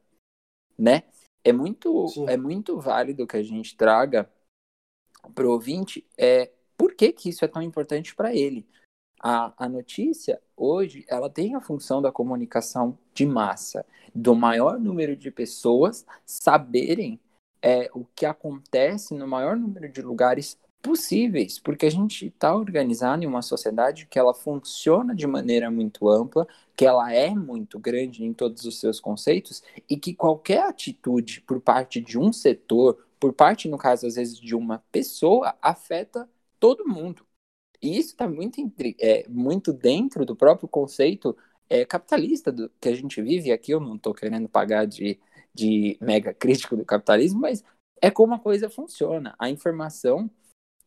[0.78, 1.02] né?
[1.46, 4.28] é muito, é muito válido que a gente traga
[5.32, 8.66] para o ouvinte é, por que, que isso é tão importante para ele.
[9.20, 15.16] A, a notícia, hoje, ela tem a função da comunicação de massa, do maior número
[15.16, 17.18] de pessoas saberem
[17.62, 23.24] é, o que acontece no maior número de lugares possíveis, porque a gente está organizado
[23.24, 26.46] em uma sociedade que ela funciona de maneira muito ampla,
[26.76, 31.60] que ela é muito grande em todos os seus conceitos e que qualquer atitude por
[31.60, 36.28] parte de um setor, por parte, no caso, às vezes, de uma pessoa, afeta
[36.60, 37.25] todo mundo.
[37.82, 38.60] E isso está muito,
[39.00, 41.36] é, muito dentro do próprio conceito
[41.68, 43.52] é, capitalista do, que a gente vive.
[43.52, 45.18] Aqui eu não estou querendo pagar de,
[45.54, 47.64] de mega crítico do capitalismo, mas
[48.00, 49.34] é como a coisa funciona.
[49.38, 50.30] A informação,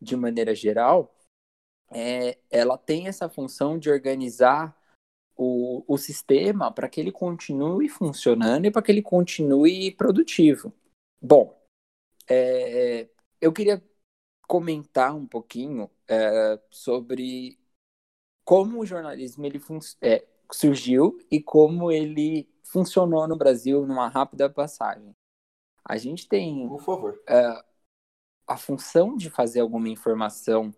[0.01, 1.15] de maneira geral,
[1.91, 4.77] é, ela tem essa função de organizar
[5.35, 10.73] o, o sistema para que ele continue funcionando e para que ele continue produtivo.
[11.21, 11.57] Bom,
[12.27, 13.07] é,
[13.41, 13.81] eu queria
[14.49, 17.59] comentar um pouquinho é, sobre
[18.43, 19.61] como o jornalismo ele
[20.01, 25.15] é, surgiu e como ele funcionou no Brasil numa rápida passagem.
[25.85, 27.63] A gente tem, por favor, é,
[28.47, 30.73] a função de fazer alguma informação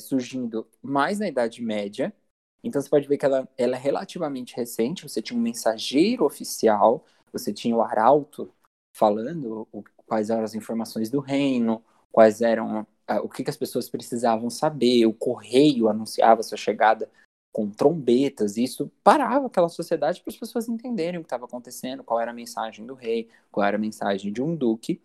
[0.00, 2.14] surgindo mais na Idade Média.
[2.62, 5.02] Então você pode ver que ela, ela é relativamente recente.
[5.08, 8.52] Você tinha um mensageiro oficial, você tinha o arauto
[8.92, 11.82] falando o, quais eram as informações do reino,
[12.18, 12.86] quais eram uh,
[13.22, 17.08] o que, que as pessoas precisavam saber, o correio anunciava sua chegada
[17.52, 22.02] com trombetas, e isso parava aquela sociedade para as pessoas entenderem o que estava acontecendo,
[22.02, 25.00] qual era a mensagem do rei, qual era a mensagem de um duque.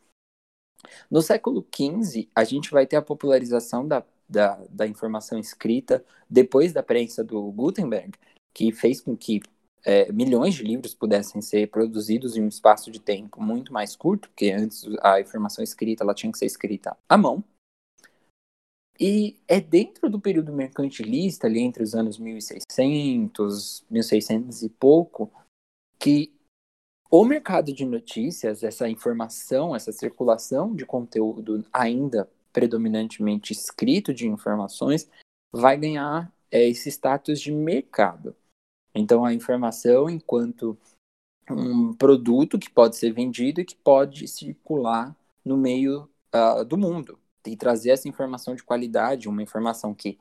[1.07, 6.73] No século XV, a gente vai ter a popularização da, da, da informação escrita depois
[6.73, 8.17] da prensa do Gutenberg,
[8.55, 9.39] que fez com que
[9.85, 14.29] é, milhões de livros pudessem ser produzidos em um espaço de tempo muito mais curto,
[14.29, 17.43] porque antes a informação escrita ela tinha que ser escrita à mão.
[18.99, 25.31] E é dentro do período mercantilista, ali entre os anos 1600, 1600 e pouco,
[25.99, 26.33] que
[27.09, 35.09] o mercado de notícias, essa informação, essa circulação de conteúdo ainda predominantemente escrito de informações,
[35.51, 38.35] vai ganhar é, esse status de mercado.
[38.95, 40.77] Então, a informação enquanto
[41.49, 47.19] um produto que pode ser vendido e que pode circular no meio uh, do mundo
[47.45, 50.17] e trazer essa informação de qualidade, uma informação que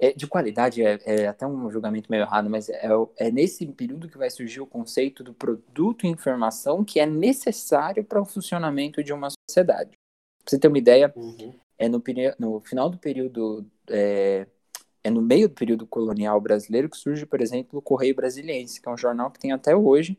[0.00, 4.08] é, de qualidade é, é, até um julgamento meio errado, mas é, é, nesse período
[4.08, 9.02] que vai surgir o conceito do produto e informação que é necessário para o funcionamento
[9.02, 9.90] de uma sociedade.
[9.90, 11.52] Pra você ter uma ideia, uhum.
[11.76, 12.02] é no,
[12.38, 13.66] no, final do período
[15.08, 18.88] é, no meio do período colonial brasileiro que surge, por exemplo, o Correio Brasiliense, que
[18.88, 20.18] é um jornal que tem até hoje,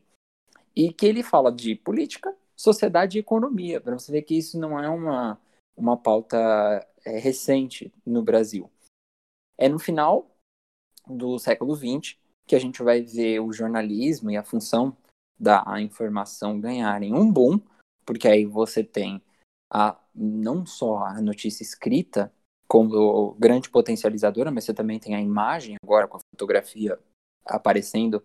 [0.75, 4.79] e que ele fala de política, sociedade e economia, para você ver que isso não
[4.79, 5.39] é uma,
[5.77, 6.37] uma pauta
[7.05, 8.69] é, recente no Brasil.
[9.57, 10.35] É no final
[11.07, 12.17] do século XX
[12.47, 14.97] que a gente vai ver o jornalismo e a função
[15.39, 17.61] da informação ganharem um boom,
[18.05, 19.21] porque aí você tem
[19.71, 22.33] a, não só a notícia escrita,
[22.69, 26.99] como grande potencializadora, mas você também tem a imagem agora com a fotografia
[27.43, 28.23] aparecendo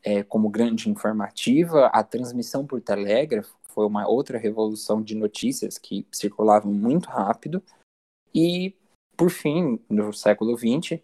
[0.00, 1.86] é, como grande informativa.
[1.86, 7.60] A transmissão por telégrafo foi uma outra revolução de notícias que circulavam muito rápido.
[8.32, 8.76] E,
[9.16, 11.02] por fim, no século XX,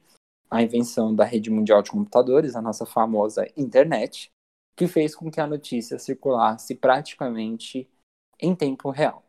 [0.48, 4.30] a invenção da rede mundial de computadores, a nossa famosa internet,
[4.76, 7.90] que fez com que a notícia circulasse praticamente
[8.38, 9.24] em tempo real.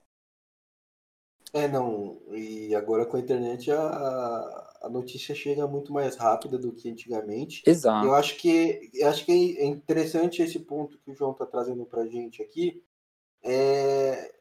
[1.54, 2.22] É, não.
[2.32, 7.62] E agora com a internet a, a notícia chega muito mais rápida do que antigamente.
[7.66, 8.06] Exato.
[8.06, 11.86] Eu acho que, eu acho que é interessante esse ponto que o João está trazendo
[11.86, 12.84] para a gente aqui.
[13.44, 14.34] É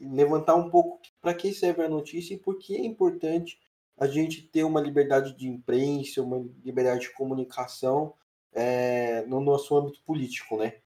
[0.00, 3.58] levantar um pouco para que serve a notícia e por que é importante
[3.98, 8.14] a gente ter uma liberdade de imprensa, uma liberdade de comunicação
[8.52, 10.76] é, no nosso âmbito político, né?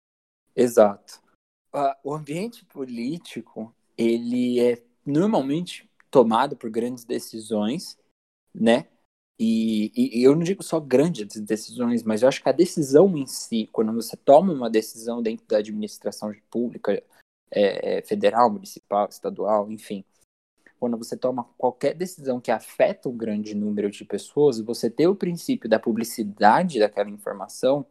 [0.57, 1.22] Exato.
[2.02, 7.98] O ambiente político, ele é normalmente tomado por grandes decisões,
[8.55, 8.86] né?
[9.38, 13.26] E, e, eu não digo só grandes decisões, mas eu acho que a decisão em
[13.26, 17.02] si, quando você toma uma decisão dentro da administração pública,
[17.50, 20.05] é, é, federal, municipal, estadual, enfim,
[20.78, 25.16] quando você toma qualquer decisão que afeta um grande número de pessoas, você ter o
[25.16, 27.86] princípio da publicidade daquela informação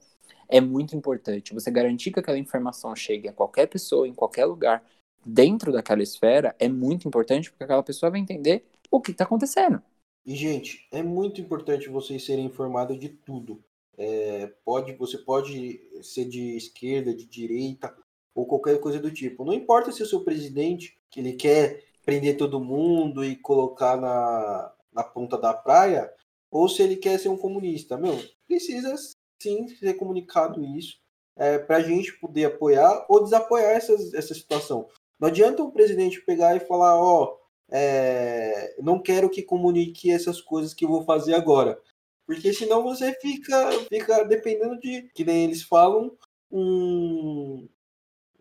[0.48, 1.54] é muito importante.
[1.54, 4.84] Você garantir que aquela informação chegue a qualquer pessoa, em qualquer lugar,
[5.26, 9.82] dentro daquela esfera é muito importante porque aquela pessoa vai entender o que está acontecendo.
[10.26, 13.62] E, gente, é muito importante vocês serem informados de tudo.
[13.98, 17.94] É, pode, você pode ser de esquerda, de direita,
[18.34, 19.46] ou qualquer coisa do tipo.
[19.46, 24.74] Não importa se o seu presidente, que ele quer prender todo mundo e colocar na,
[24.92, 26.12] na ponta da praia,
[26.50, 27.98] ou se ele quer ser um comunista.
[27.98, 28.18] Meu,
[28.48, 28.96] precisa
[29.42, 30.98] sim ser comunicado isso
[31.36, 34.88] é, para a gente poder apoiar ou desapoiar essa, essa situação.
[35.24, 37.38] Não adianta um presidente pegar e falar, ó, oh,
[37.72, 41.80] é, não quero que comunique essas coisas que eu vou fazer agora.
[42.28, 46.12] Porque senão você fica, fica dependendo de, que nem eles falam,
[46.52, 47.70] um,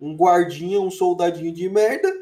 [0.01, 2.13] um guardinha, um soldadinho de merda,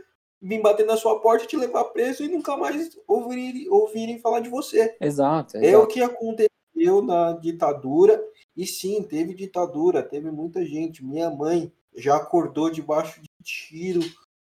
[0.43, 4.51] vir bater na sua porta, te levar preso e nunca mais ouvirem, ouvirem falar de
[4.51, 4.95] você.
[5.01, 5.75] Exato, exato.
[5.75, 8.23] É o que aconteceu na ditadura.
[8.55, 11.03] E sim, teve ditadura, teve muita gente.
[11.03, 14.01] Minha mãe já acordou debaixo de tiro,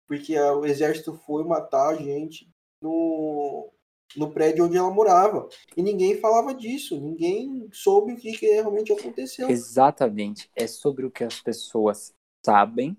[0.08, 2.50] porque o exército foi matar a gente
[2.82, 3.70] no,
[4.16, 5.48] no prédio onde ela morava.
[5.76, 9.50] E ninguém falava disso, ninguém soube o que, que realmente aconteceu.
[9.50, 10.50] Exatamente.
[10.56, 12.12] É sobre o que as pessoas
[12.44, 12.96] sabem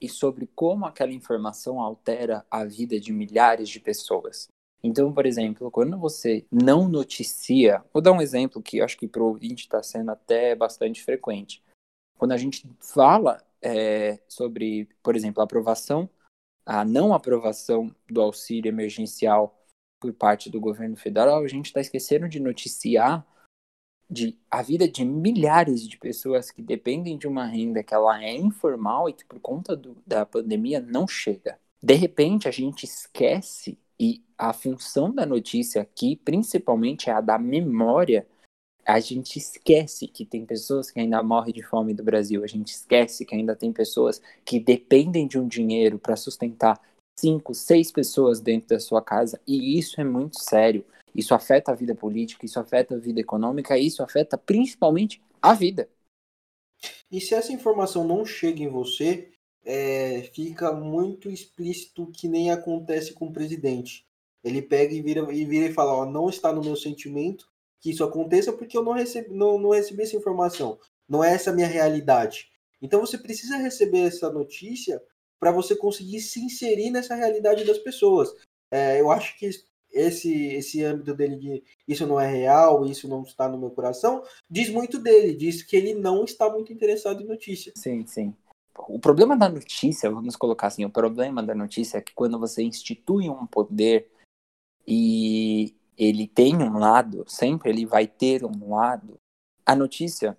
[0.00, 4.48] e sobre como aquela informação altera a vida de milhares de pessoas.
[4.82, 9.22] Então, por exemplo, quando você não noticia, vou dar um exemplo que acho que para
[9.22, 11.62] o ouvinte está sendo até bastante frequente.
[12.18, 16.08] Quando a gente fala é, sobre, por exemplo, a aprovação,
[16.66, 19.58] a não aprovação do auxílio emergencial
[20.00, 23.26] por parte do governo federal, a gente está esquecendo de noticiar
[24.08, 28.34] de a vida de milhares de pessoas que dependem de uma renda que ela é
[28.36, 31.58] informal e que por conta do, da pandemia não chega.
[31.82, 37.38] De repente a gente esquece e a função da notícia aqui, principalmente, é a da
[37.38, 38.26] memória.
[38.84, 42.44] A gente esquece que tem pessoas que ainda morrem de fome do Brasil.
[42.44, 46.80] A gente esquece que ainda tem pessoas que dependem de um dinheiro para sustentar
[47.18, 49.40] cinco, seis pessoas dentro da sua casa.
[49.46, 50.84] E isso é muito sério.
[51.14, 55.88] Isso afeta a vida política, isso afeta a vida econômica, isso afeta principalmente a vida.
[57.10, 59.30] E se essa informação não chega em você,
[59.64, 64.04] é, fica muito explícito que nem acontece com o presidente.
[64.42, 67.48] Ele pega e vira e, vira e fala: ó, não está no meu sentimento
[67.84, 70.78] que isso aconteça porque eu não recebi, não, não recebi essa informação.
[71.06, 72.48] Não é essa a minha realidade.
[72.80, 75.02] Então você precisa receber essa notícia
[75.38, 78.34] para você conseguir se inserir nessa realidade das pessoas.
[78.70, 79.50] É, eu acho que
[79.92, 84.24] esse esse âmbito dele de isso não é real, isso não está no meu coração,
[84.50, 87.70] diz muito dele, diz que ele não está muito interessado em notícia.
[87.76, 88.34] Sim, sim.
[88.88, 92.62] O problema da notícia, vamos colocar assim, o problema da notícia é que quando você
[92.62, 94.10] institui um poder
[94.88, 99.18] e ele tem um lado, sempre ele vai ter um lado,
[99.64, 100.38] a notícia,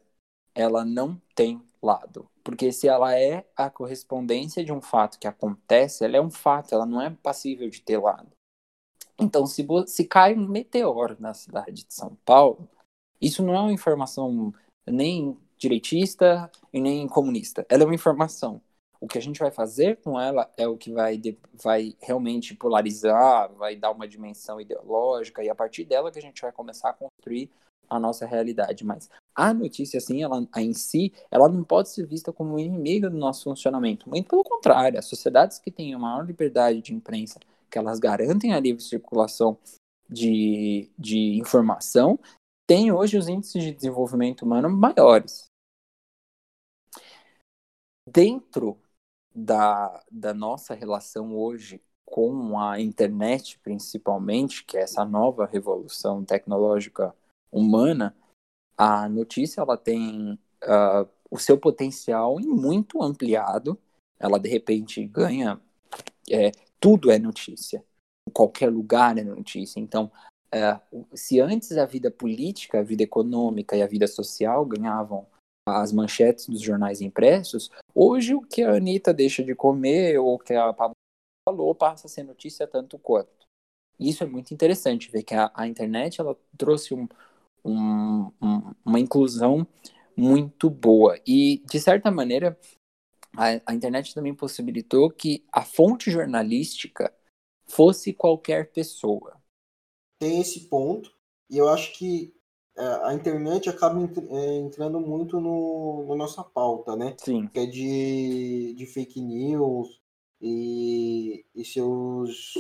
[0.54, 2.30] ela não tem lado.
[2.44, 6.74] Porque se ela é a correspondência de um fato que acontece, ela é um fato,
[6.74, 8.30] ela não é passível de ter lado.
[9.18, 12.70] Então, se, se cai um meteoro na cidade de São Paulo,
[13.22, 14.54] isso não é uma informação
[14.86, 17.66] nem direitista e nem comunista.
[17.70, 18.62] Ela é uma informação.
[19.00, 21.20] O que a gente vai fazer com ela é o que vai,
[21.54, 26.42] vai realmente polarizar, vai dar uma dimensão ideológica, e a partir dela que a gente
[26.42, 27.50] vai começar a construir
[27.90, 28.86] a nossa realidade.
[28.86, 33.18] Mas a notícia, assim, ela em si, ela não pode ser vista como inimiga do
[33.18, 34.10] nosso funcionamento.
[34.10, 37.40] Muito pelo contrário, as sociedades que têm a maior liberdade de imprensa,
[37.70, 39.58] que elas garantem a livre circulação
[40.10, 42.20] de, de informação,
[42.68, 45.46] têm hoje os índices de desenvolvimento humano maiores.
[48.08, 48.78] Dentro
[49.36, 57.14] da, da nossa relação hoje com a internet, principalmente, que é essa nova revolução tecnológica
[57.52, 58.16] humana,
[58.78, 63.78] a notícia ela tem uh, o seu potencial muito ampliado.
[64.18, 65.60] Ela de repente ganha
[66.30, 67.84] é, tudo é notícia,
[68.28, 69.80] em qualquer lugar é notícia.
[69.80, 70.12] Então,
[70.54, 75.28] uh, se antes a vida política, a vida econômica e a vida social ganhavam
[75.68, 80.40] as manchetes dos jornais impressos, hoje o que a Anitta deixa de comer ou o
[80.40, 80.94] que a Pablo
[81.48, 83.46] falou passa a ser notícia tanto quanto.
[84.00, 87.08] Isso é muito interessante, ver que a, a internet ela trouxe um,
[87.64, 89.66] um, um, uma inclusão
[90.16, 91.20] muito boa.
[91.26, 92.60] E, de certa maneira,
[93.36, 97.14] a, a internet também possibilitou que a fonte jornalística
[97.68, 99.42] fosse qualquer pessoa.
[100.20, 101.12] Tem esse ponto,
[101.50, 102.36] e eu acho que
[102.78, 107.16] a internet acaba é, entrando muito no, na nossa pauta, né?
[107.18, 107.48] Sim.
[107.48, 110.02] Que é de, de fake news
[110.42, 112.54] e, e, seus,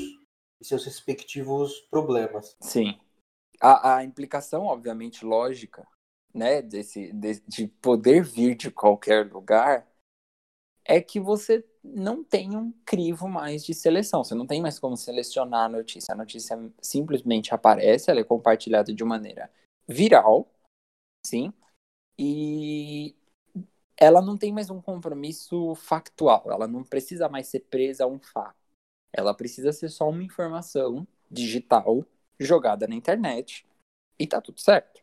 [0.61, 2.55] e seus respectivos problemas.
[2.61, 2.97] Sim.
[3.59, 5.85] A, a implicação, obviamente, lógica,
[6.33, 9.85] né, desse, de, de poder vir de qualquer lugar
[10.85, 14.23] é que você não tem um crivo mais de seleção.
[14.23, 16.13] Você não tem mais como selecionar a notícia.
[16.13, 19.49] A notícia simplesmente aparece, ela é compartilhada de maneira
[19.87, 20.49] viral,
[21.25, 21.53] sim,
[22.17, 23.15] e
[23.97, 28.19] ela não tem mais um compromisso factual, ela não precisa mais ser presa a um
[28.19, 28.55] fato.
[29.11, 32.05] Ela precisa ser só uma informação digital
[32.37, 33.65] jogada na internet
[34.19, 35.01] e tá tudo certo.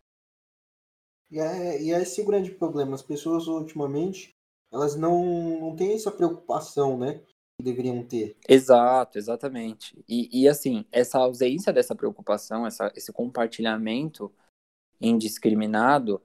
[1.30, 2.94] E é, e é esse o grande problema.
[2.94, 4.34] As pessoas ultimamente
[4.72, 7.20] elas não, não têm essa preocupação, né?
[7.58, 8.36] Que deveriam ter.
[8.48, 10.02] Exato, exatamente.
[10.08, 14.32] E, e assim, essa ausência dessa preocupação, essa, esse compartilhamento
[15.02, 16.22] indiscriminado,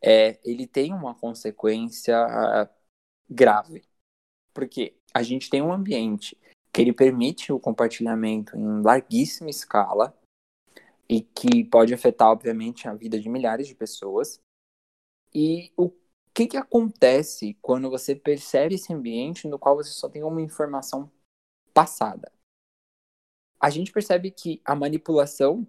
[0.00, 2.16] é, ele tem uma consequência
[3.28, 3.82] grave.
[4.54, 6.38] Porque a gente tem um ambiente
[6.72, 10.16] que ele permite o compartilhamento em larguíssima escala
[11.08, 14.40] e que pode afetar, obviamente, a vida de milhares de pessoas.
[15.34, 15.90] E o
[16.32, 21.10] que, que acontece quando você percebe esse ambiente no qual você só tem uma informação
[21.74, 22.32] passada?
[23.60, 25.66] A gente percebe que a manipulação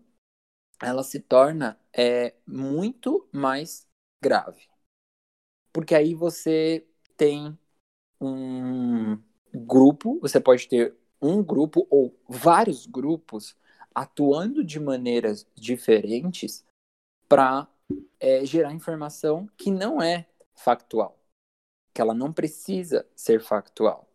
[0.81, 3.87] ela se torna é, muito mais
[4.21, 4.67] grave.
[5.71, 7.57] Porque aí você tem
[8.21, 9.21] um
[9.53, 13.55] grupo, você pode ter um grupo ou vários grupos
[13.93, 16.65] atuando de maneiras diferentes
[17.27, 17.67] para
[18.19, 21.19] é, gerar informação que não é factual,
[21.93, 24.09] que ela não precisa ser factual.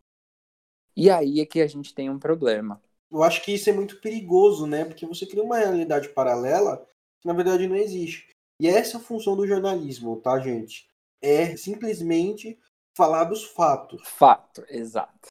[0.96, 2.82] E aí é que a gente tem um problema.
[3.10, 4.84] Eu acho que isso é muito perigoso, né?
[4.84, 6.86] Porque você cria uma realidade paralela
[7.20, 8.28] que na verdade não existe.
[8.60, 10.88] E essa é a função do jornalismo, tá, gente?
[11.22, 12.58] É simplesmente
[12.96, 14.02] falar dos fatos.
[14.04, 15.28] Fato, exato.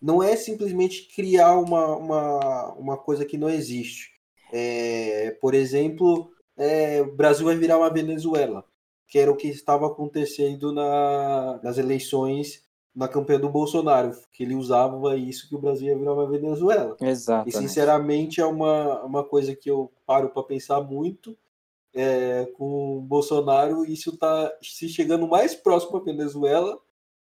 [0.00, 4.12] Não é simplesmente criar uma, uma, uma coisa que não existe.
[4.52, 8.64] É, por exemplo, é, o Brasil vai virar uma Venezuela,
[9.08, 12.63] que era o que estava acontecendo na, nas eleições
[12.94, 16.96] na campanha do Bolsonaro, que ele usava isso que o Brasil ia virar uma Venezuela.
[17.00, 17.48] Exato.
[17.48, 21.36] E sinceramente é uma, uma coisa que eu paro para pensar muito
[21.94, 26.78] é, com o Bolsonaro, isso está se chegando mais próximo à Venezuela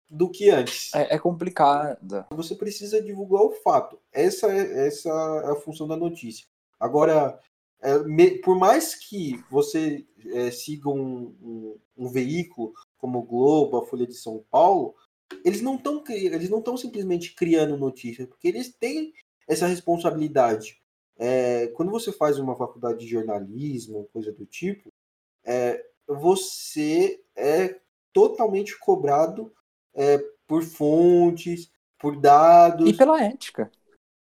[0.10, 0.94] do que antes.
[0.94, 2.26] É, é complicado.
[2.32, 4.00] Você precisa divulgar o fato.
[4.12, 6.46] Essa é, essa é a função da notícia.
[6.80, 7.40] Agora,
[7.82, 13.78] é, me, por mais que você é, siga um, um, um, veículo como o Globo,
[13.78, 14.96] a Folha de São Paulo,
[15.44, 19.14] eles não estão eles não estão simplesmente criando notícias, porque eles têm
[19.48, 20.80] essa responsabilidade
[21.20, 24.90] é, quando você faz uma faculdade de jornalismo, coisa do tipo,
[25.44, 27.78] é, você é
[28.14, 29.54] totalmente cobrado
[29.94, 30.18] é,
[30.48, 31.70] por fontes,
[32.00, 32.90] por dados.
[32.90, 33.70] E pela ética.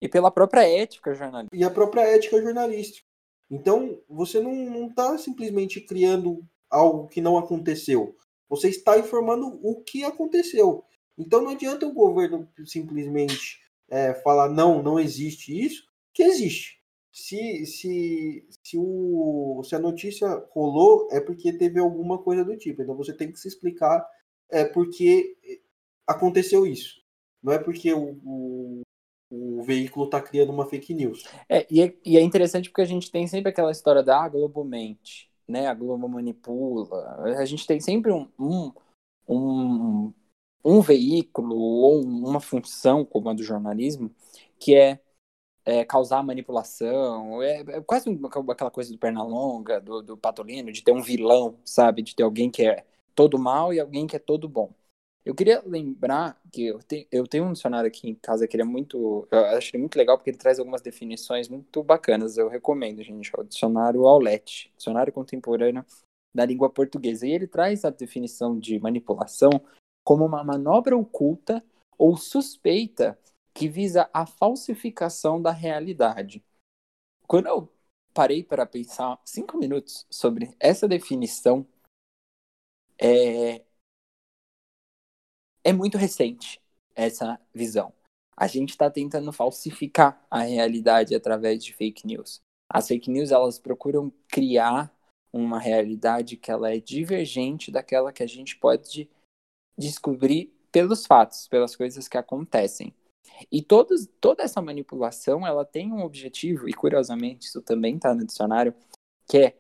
[0.01, 1.57] E pela própria ética jornalística.
[1.57, 3.05] E a própria ética jornalística.
[3.51, 8.17] Então, você não está simplesmente criando algo que não aconteceu.
[8.49, 10.85] Você está informando o que aconteceu.
[11.17, 16.85] Então, não adianta o governo simplesmente é, falar não, não existe isso, que existe
[17.15, 22.83] se, se, se, o, se a notícia rolou, é porque teve alguma coisa do tipo.
[22.83, 24.05] Então você tem que se explicar
[24.51, 25.37] é, porque
[26.05, 27.01] aconteceu isso.
[27.41, 28.83] Não é porque o, o,
[29.31, 31.23] o veículo está criando uma fake news.
[31.49, 34.29] É e, é, e é interessante porque a gente tem sempre aquela história da ah,
[34.29, 35.69] Globo mente, né?
[35.69, 37.37] A Globo manipula.
[37.39, 38.73] A gente tem sempre um, um,
[39.29, 40.13] um,
[40.65, 44.11] um veículo ou uma função como a do jornalismo
[44.59, 45.01] que é
[45.65, 47.43] é, causar manipulação.
[47.43, 48.11] É, é quase
[48.51, 52.03] aquela coisa do Pernalonga, do, do Patolino, de ter um vilão, sabe?
[52.03, 52.85] De ter alguém que é
[53.15, 54.73] todo mal e alguém que é todo bom.
[55.25, 58.63] Eu queria lembrar que eu, te, eu tenho um dicionário aqui em casa que ele
[58.63, 59.27] é muito.
[59.31, 62.37] Eu acho ele muito legal porque ele traz algumas definições muito bacanas.
[62.37, 63.31] Eu recomendo, gente.
[63.35, 65.85] É o dicionário Aulete, Dicionário Contemporâneo
[66.35, 67.27] da Língua Portuguesa.
[67.27, 69.51] E ele traz a definição de manipulação
[70.05, 71.65] como uma manobra oculta
[71.99, 73.19] ou suspeita
[73.55, 76.45] que visa a falsificação da realidade.
[77.27, 77.73] Quando eu
[78.13, 81.67] parei para pensar cinco minutos sobre essa definição,
[82.99, 83.65] é,
[85.65, 86.61] é muito recente
[86.95, 87.93] essa visão.
[88.37, 92.41] A gente está tentando falsificar a realidade através de fake news.
[92.69, 94.93] As fake news elas procuram criar
[95.33, 99.09] uma realidade que ela é divergente daquela que a gente pode
[99.77, 102.95] descobrir pelos fatos, pelas coisas que acontecem.
[103.51, 108.27] E todos, toda essa manipulação, ela tem um objetivo, e curiosamente isso também está no
[108.27, 108.75] dicionário,
[109.27, 109.59] que é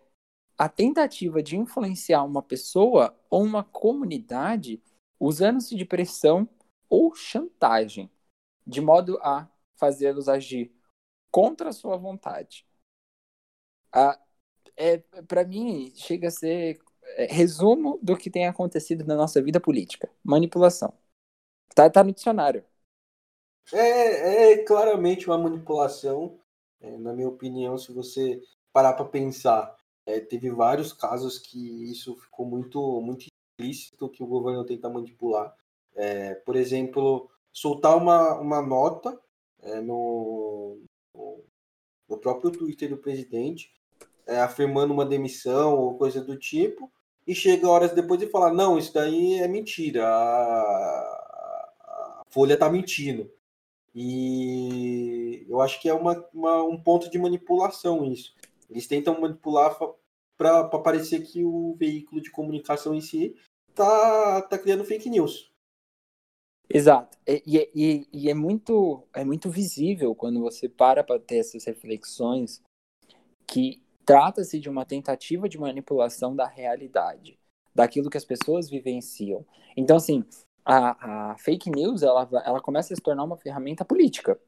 [0.56, 4.80] a tentativa de influenciar uma pessoa ou uma comunidade
[5.18, 6.48] usando-se de pressão
[6.88, 8.10] ou chantagem,
[8.66, 10.72] de modo a fazê-los agir
[11.30, 12.66] contra a sua vontade.
[13.92, 14.20] Ah,
[14.76, 16.80] é, Para mim, chega a ser
[17.28, 20.92] resumo do que tem acontecido na nossa vida política: manipulação.
[21.74, 22.64] Tá, tá no dicionário.
[23.72, 26.38] É, é claramente uma manipulação,
[26.80, 28.42] é, na minha opinião, se você
[28.72, 29.74] parar para pensar.
[30.06, 35.56] É, teve vários casos que isso ficou muito, muito explícito que o governo tenta manipular.
[35.94, 39.18] É, por exemplo, soltar uma, uma nota
[39.62, 40.78] é, no,
[42.08, 43.72] no próprio Twitter do presidente,
[44.26, 46.92] é, afirmando uma demissão ou coisa do tipo,
[47.26, 50.10] e chega horas depois e fala: não, isso daí é mentira, a,
[51.80, 53.30] a Folha está mentindo.
[53.94, 58.34] E eu acho que é uma, uma, um ponto de manipulação isso.
[58.68, 59.78] Eles tentam manipular
[60.36, 63.36] para parecer que o veículo de comunicação em si
[63.72, 65.52] tá, tá criando fake news.
[66.68, 67.16] Exato.
[67.26, 72.62] E, e, e, é, muito, é muito visível quando você para para ter essas reflexões
[73.46, 77.38] que trata-se de uma tentativa de manipulação da realidade,
[77.74, 79.44] daquilo que as pessoas vivenciam.
[79.76, 80.24] Então, assim,
[80.64, 84.38] a, a fake news ela, ela começa a se tornar uma ferramenta política.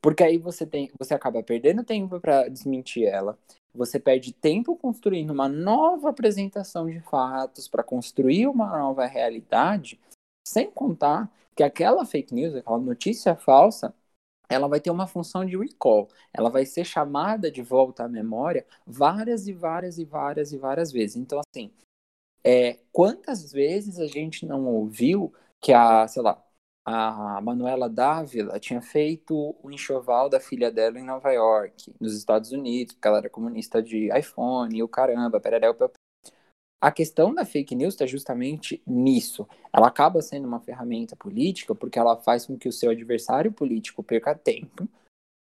[0.00, 3.38] Porque aí você tem, você acaba perdendo tempo para desmentir ela.
[3.74, 10.00] Você perde tempo construindo uma nova apresentação de fatos para construir uma nova realidade,
[10.46, 13.92] sem contar que aquela fake news, aquela notícia falsa,
[14.48, 16.08] ela vai ter uma função de recall.
[16.32, 20.92] Ela vai ser chamada de volta à memória várias e várias e várias e várias
[20.92, 21.16] vezes.
[21.16, 21.70] Então, assim,
[22.44, 26.42] é, quantas vezes a gente não ouviu que a, sei lá,
[26.84, 32.50] a Manuela Dávila tinha feito o enxoval da filha dela em Nova York, nos Estados
[32.50, 35.74] Unidos, porque ela era comunista de iPhone, e o caramba, pererel,
[36.80, 39.46] a questão da fake news está justamente nisso.
[39.72, 44.02] Ela acaba sendo uma ferramenta política porque ela faz com que o seu adversário político
[44.02, 44.88] perca tempo,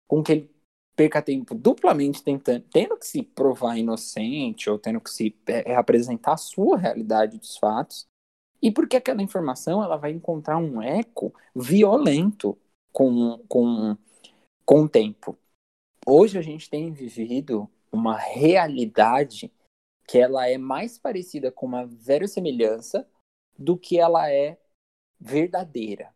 [0.07, 0.57] com que ele
[0.95, 6.33] perca tempo duplamente tentando, tendo que se provar inocente ou tendo que se é, apresentar
[6.33, 8.07] a sua realidade dos fatos,
[8.59, 12.57] e porque aquela informação ela vai encontrar um eco violento
[12.91, 13.95] com, com,
[14.65, 15.37] com o tempo.
[16.03, 19.51] Hoje a gente tem vivido uma realidade
[20.07, 23.05] que ela é mais parecida com uma verossemelhança
[23.57, 24.57] do que ela é
[25.19, 26.13] verdadeira.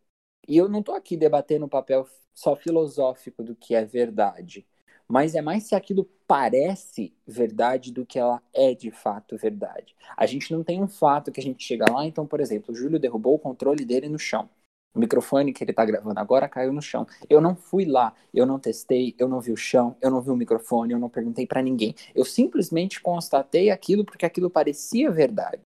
[0.48, 4.66] E eu não estou aqui debatendo o papel só filosófico do que é verdade,
[5.06, 9.94] mas é mais se aquilo parece verdade do que ela é de fato verdade.
[10.16, 12.76] A gente não tem um fato que a gente chega lá, então, por exemplo, o
[12.76, 14.48] Júlio derrubou o controle dele no chão.
[14.94, 17.06] O microfone que ele está gravando agora caiu no chão.
[17.28, 20.30] Eu não fui lá, eu não testei, eu não vi o chão, eu não vi
[20.30, 21.94] o microfone, eu não perguntei para ninguém.
[22.14, 25.62] Eu simplesmente constatei aquilo porque aquilo parecia verdade.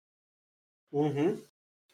[0.91, 1.41] Uhum.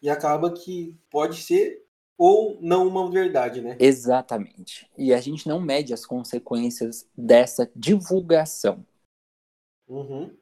[0.01, 1.85] E acaba que pode ser
[2.17, 3.77] ou não uma verdade, né?
[3.79, 4.89] Exatamente.
[4.97, 8.85] E a gente não mede as consequências dessa divulgação.
[9.87, 10.35] Uhum.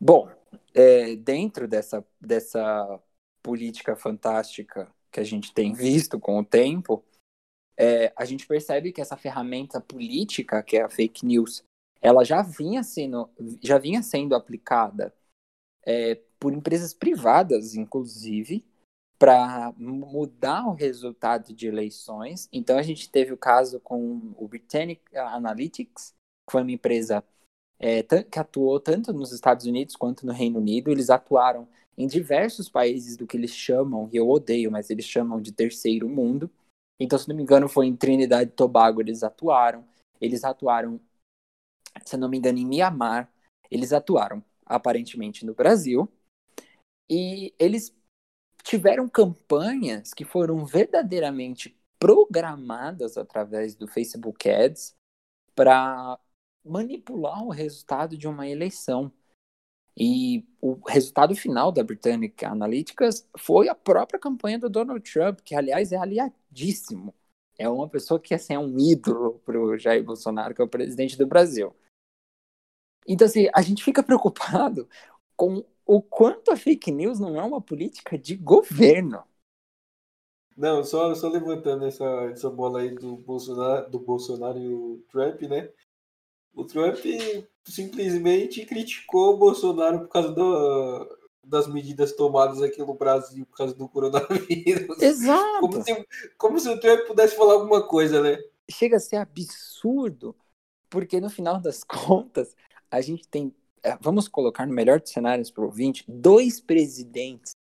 [0.00, 0.28] Bom,
[0.74, 3.00] é, dentro dessa, dessa
[3.42, 7.04] política fantástica que a gente tem visto com o tempo,
[7.76, 11.62] é, a gente percebe que essa ferramenta política, que é a fake news,
[12.00, 13.30] ela já vinha sendo,
[13.62, 15.14] já vinha sendo aplicada
[15.84, 18.64] é, por empresas privadas, inclusive,
[19.18, 22.48] para mudar o resultado de eleições.
[22.52, 26.12] Então, a gente teve o caso com o Britannic Analytics,
[26.44, 27.22] que foi uma empresa
[27.78, 30.90] é, que atuou tanto nos Estados Unidos quanto no Reino Unido.
[30.90, 35.40] Eles atuaram em diversos países do que eles chamam, e eu odeio, mas eles chamam
[35.40, 36.50] de terceiro mundo.
[36.98, 39.84] Então, se não me engano, foi em Trinidad e Tobago eles atuaram.
[40.20, 41.00] Eles atuaram,
[42.04, 43.30] se não me engano, em Mianmar.
[43.70, 46.08] Eles atuaram, aparentemente, no Brasil.
[47.10, 47.94] E eles
[48.62, 54.94] tiveram campanhas que foram verdadeiramente programadas através do Facebook Ads
[55.54, 56.18] para
[56.64, 59.12] manipular o resultado de uma eleição.
[59.96, 65.54] E o resultado final da Britannic Analytics foi a própria campanha do Donald Trump, que,
[65.54, 67.14] aliás, é aliadíssimo.
[67.58, 70.68] É uma pessoa que assim, é um ídolo para o Jair Bolsonaro, que é o
[70.68, 71.74] presidente do Brasil.
[73.06, 74.88] Então, assim, a gente fica preocupado
[75.36, 79.22] com o quanto a fake news não é uma política de governo.
[80.56, 85.42] Não, só, só levantando essa, essa bola aí do Bolsonaro, do Bolsonaro e o Trump,
[85.42, 85.72] né?
[86.54, 86.98] O Trump
[87.64, 93.74] simplesmente criticou o Bolsonaro por causa do, das medidas tomadas aqui no Brasil por causa
[93.74, 95.00] do coronavírus.
[95.00, 95.60] Exato.
[95.60, 96.06] Como se,
[96.36, 98.38] como se o Trump pudesse falar alguma coisa, né?
[98.70, 100.34] Chega a ser absurdo,
[100.88, 102.54] porque no final das contas,
[102.90, 103.54] a gente tem.
[103.82, 107.52] É, vamos colocar no melhor dos cenários para o ouvinte: dois presidentes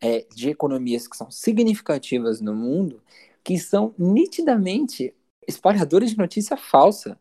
[0.00, 3.02] é, de economias que são significativas no mundo
[3.46, 5.14] que são nitidamente
[5.46, 7.16] espalhadores de notícia falsa.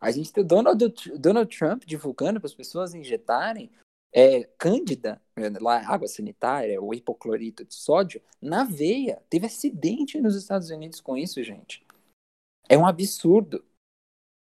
[0.00, 3.70] A gente tem o Donald, Donald Trump divulgando para as pessoas injetarem
[4.12, 9.22] é, cândida, é, lá, água sanitária, o hipoclorito de sódio, na veia.
[9.28, 11.84] Teve acidente nos Estados Unidos com isso, gente.
[12.68, 13.64] É um absurdo.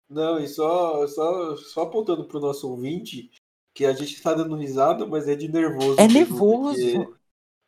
[0.08, 3.30] Não, e só, só, só apontando para o nosso ouvinte,
[3.74, 5.98] que a gente tá dando risada, mas é de nervoso.
[5.98, 7.16] É nervoso.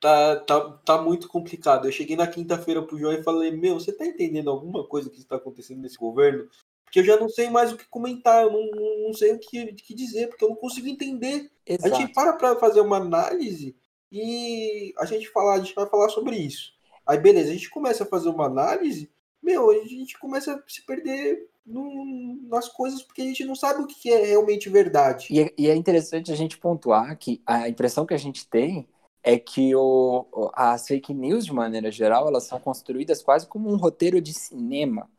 [0.01, 1.87] Tá, tá, tá muito complicado.
[1.87, 5.19] Eu cheguei na quinta-feira pro João e falei, meu, você tá entendendo alguma coisa que
[5.19, 6.47] está acontecendo nesse governo?
[6.95, 9.73] Porque eu já não sei mais o que comentar, eu não, não sei o que,
[9.73, 11.51] que dizer, porque eu não consigo entender.
[11.67, 11.93] Exato.
[11.93, 13.75] A gente para pra fazer uma análise
[14.13, 16.73] e a gente fala, a gente vai falar sobre isso.
[17.05, 19.11] Aí beleza, a gente começa a fazer uma análise,
[19.43, 23.83] meu, a gente começa a se perder no, nas coisas porque a gente não sabe
[23.83, 25.27] o que é realmente verdade.
[25.31, 28.87] E é, e é interessante a gente pontuar que a impressão que a gente tem
[29.21, 33.77] é que o, as fake news, de maneira geral, elas são construídas quase como um
[33.77, 35.11] roteiro de cinema.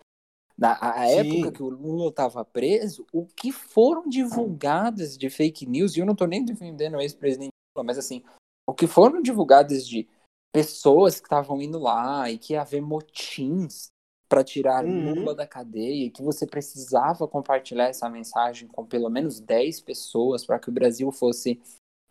[0.58, 5.96] Na a época que o Lula estava preso, o que foram divulgadas de fake news,
[5.96, 8.24] e eu não estou nem defendendo o ex-presidente Lula, mas assim,
[8.68, 10.08] o que foram divulgadas de
[10.54, 13.90] pessoas que estavam indo lá e que ia haver motins
[14.30, 15.14] para tirar uhum.
[15.14, 20.46] Lula da cadeia, e que você precisava compartilhar essa mensagem com pelo menos 10 pessoas
[20.46, 21.62] para que o Brasil fosse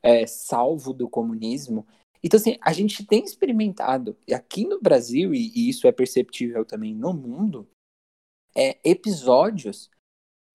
[0.03, 1.87] é, salvo do comunismo.
[2.23, 6.65] Então, assim, a gente tem experimentado, e aqui no Brasil, e, e isso é perceptível
[6.65, 7.67] também no mundo,
[8.55, 9.91] é, episódios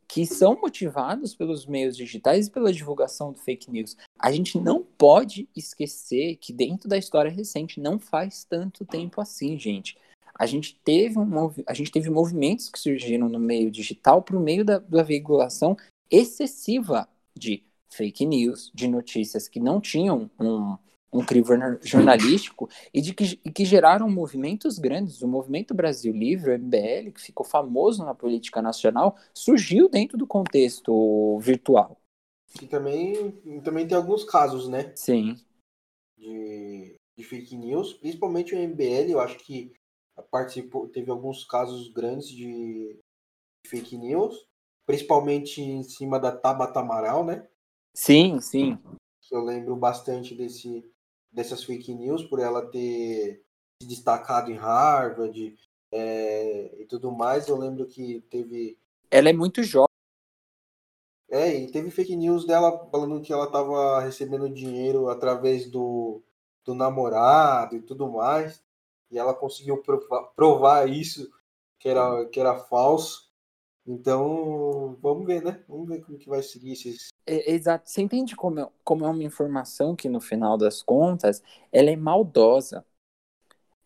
[0.08, 3.95] que são motivados pelos meios digitais e pela divulgação do fake news.
[4.18, 9.58] A gente não pode esquecer que dentro da história recente não faz tanto tempo assim,
[9.58, 9.95] gente.
[10.34, 14.66] A gente teve, um, a gente teve movimentos que surgiram no meio digital por meio
[14.66, 15.78] da, da veiculação
[16.10, 20.76] excessiva de fake news, de notícias que não tinham um,
[21.12, 25.22] um crivo jornalístico e de que, que geraram movimentos grandes.
[25.22, 30.28] O Movimento Brasil Livre, o MBL, que ficou famoso na política nacional, surgiu dentro do
[30.28, 31.99] contexto virtual.
[32.62, 33.32] E também,
[33.64, 34.91] também tem alguns casos, né?
[34.95, 35.36] Sim.
[36.18, 39.72] De, de fake news, principalmente o MBL, eu acho que
[40.32, 42.99] participou, teve alguns casos grandes de
[43.66, 44.45] fake news,
[44.86, 47.47] principalmente em cima da Tabata Amaral, né?
[47.93, 48.78] Sim, sim.
[49.32, 50.84] Eu lembro bastante desse,
[51.32, 53.44] dessas fake news por ela ter
[53.82, 55.56] se destacado em Harvard
[55.92, 57.48] é, e tudo mais.
[57.48, 58.78] Eu lembro que teve.
[59.10, 59.88] Ela é muito jovem.
[61.32, 66.24] É, e teve fake news dela falando que ela estava recebendo dinheiro através do,
[66.66, 68.64] do namorado e tudo mais.
[69.12, 71.30] E ela conseguiu provar, provar isso,
[71.80, 73.29] que era, que era falso.
[73.92, 75.64] Então, vamos ver, né?
[75.68, 77.08] Vamos ver como que vai seguir esses.
[77.26, 77.90] É, exato.
[77.90, 81.96] Você entende como é, como é uma informação que, no final das contas, ela é
[81.96, 82.86] maldosa.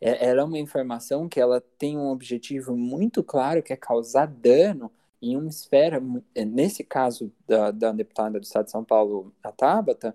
[0.01, 4.25] É, ela é uma informação que ela tem um objetivo muito claro, que é causar
[4.27, 4.91] dano
[5.21, 6.01] em uma esfera,
[6.35, 10.13] é, nesse caso da, da deputada do Estado de São Paulo, a Tabata,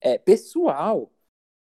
[0.00, 1.12] é pessoal.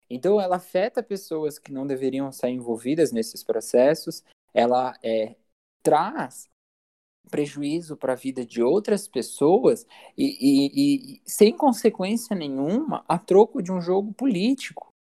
[0.09, 5.37] Então, ela afeta pessoas que não deveriam estar envolvidas nesses processos, ela é,
[5.83, 6.49] traz
[7.31, 13.62] prejuízo para a vida de outras pessoas e, e, e, sem consequência nenhuma a troco
[13.62, 14.93] de um jogo político,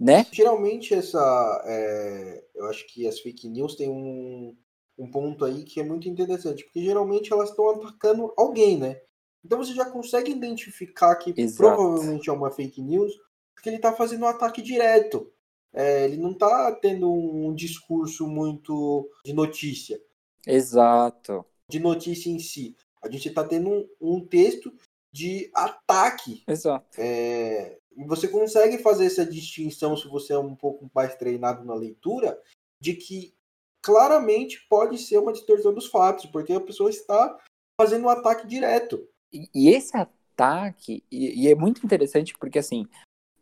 [0.00, 0.26] né?
[0.32, 4.56] Geralmente essa, é, eu acho que as fake news têm um,
[4.98, 9.00] um ponto aí que é muito interessante, porque geralmente elas estão atacando alguém, né?
[9.44, 11.56] Então você já consegue identificar que Exato.
[11.56, 13.12] provavelmente é uma fake news,
[13.54, 15.30] porque ele está fazendo um ataque direto.
[15.74, 19.98] É, ele não está tendo um discurso muito de notícia
[20.46, 21.44] Exato.
[21.68, 22.76] De notícia em si.
[23.02, 24.72] A gente está tendo um, um, texto
[25.12, 26.42] de ataque.
[26.46, 26.86] Exato.
[26.98, 32.40] É, você consegue fazer essa distinção, se você é um pouco mais treinado na leitura,
[32.80, 33.34] de que
[33.82, 37.38] claramente pode ser uma distorção dos fatos, porque a pessoa está
[37.80, 39.06] fazendo um ataque direto.
[39.32, 42.86] E, e esse ataque, e, e, é muito interessante porque assim,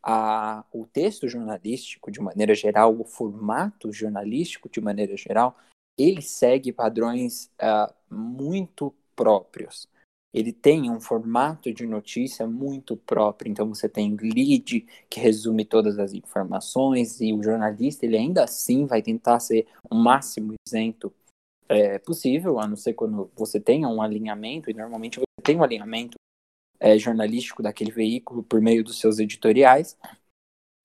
[0.02, 5.56] a, o texto jornalístico, de maneira geral, o formato jornalístico, de maneira geral,
[6.02, 9.89] ele segue padrões uh, muito próprios.
[10.32, 13.51] Ele tem um formato de notícia muito próprio.
[13.51, 18.86] Então você tem lead que resume todas as informações e o jornalista ele ainda assim
[18.86, 21.12] vai tentar ser o máximo isento
[21.68, 25.62] é, possível, a não ser quando você tenha um alinhamento e normalmente você tem um
[25.62, 26.16] alinhamento
[26.78, 29.97] é, jornalístico daquele veículo por meio dos seus editoriais.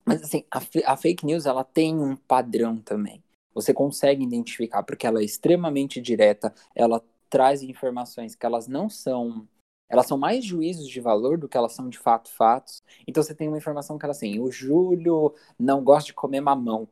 [0.04, 0.60] Mas assim, a,
[0.92, 3.22] a fake news ela tem um padrão também.
[3.56, 9.48] Você consegue identificar porque ela é extremamente direta, ela traz informações que elas não são
[9.88, 12.82] elas são mais juízos de valor do que elas são de fato fatos.
[13.06, 16.88] Então você tem uma informação que ela assim, o Júlio não gosta de comer mamão.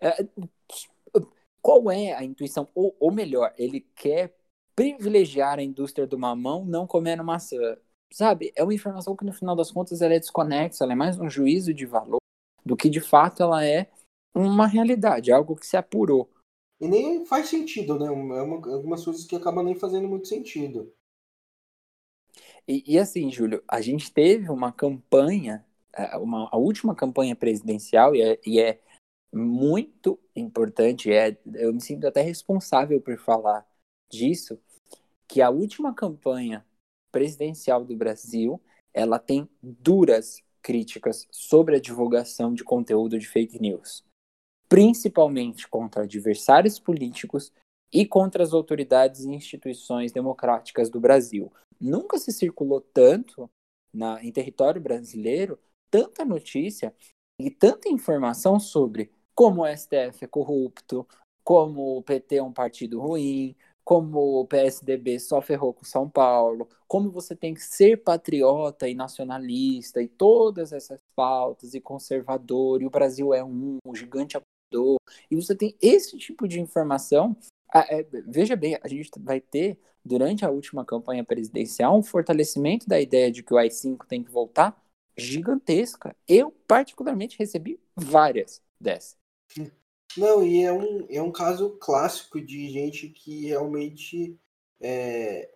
[0.00, 0.26] É,
[1.60, 2.68] qual é a intuição?
[2.74, 4.34] Ou, ou melhor, ele quer
[4.74, 7.76] privilegiar a indústria do mamão não comendo maçã.
[8.12, 8.52] Sabe?
[8.56, 11.30] É uma informação que no final das contas ela é desconexa, ela é mais um
[11.30, 12.18] juízo de valor
[12.64, 13.90] do que de fato ela é
[14.34, 16.30] uma realidade, algo que se apurou.
[16.80, 18.06] E nem faz sentido, né?
[18.06, 20.92] É uma, algumas coisas que acabam nem fazendo muito sentido.
[22.66, 25.64] E, e, assim, Júlio, a gente teve uma campanha,
[26.20, 28.80] uma, a última campanha presidencial, e é, e é
[29.32, 33.66] muito importante, é, eu me sinto até responsável por falar
[34.10, 34.60] disso,
[35.26, 36.64] que a última campanha
[37.10, 38.60] presidencial do Brasil,
[38.92, 44.04] ela tem duras críticas sobre a divulgação de conteúdo de fake news,
[44.72, 47.52] principalmente contra adversários políticos
[47.92, 51.52] e contra as autoridades e instituições democráticas do Brasil.
[51.78, 53.50] Nunca se circulou tanto
[53.92, 55.58] na, em território brasileiro
[55.90, 56.94] tanta notícia
[57.38, 61.06] e tanta informação sobre como o STF é corrupto,
[61.44, 63.54] como o PT é um partido ruim,
[63.84, 68.94] como o PSDB só ferrou com São Paulo, como você tem que ser patriota e
[68.94, 74.34] nacionalista e todas essas pautas e conservador, e o Brasil é um, um gigante
[75.30, 77.36] e você tem esse tipo de informação
[77.74, 83.00] é, veja bem, a gente vai ter, durante a última campanha presidencial, um fortalecimento da
[83.00, 84.76] ideia de que o AI-5 tem que voltar
[85.16, 86.14] gigantesca.
[86.28, 89.16] Eu, particularmente, recebi várias dessas.
[90.16, 94.38] Não, e é um, é um caso clássico de gente que realmente
[94.78, 95.50] é,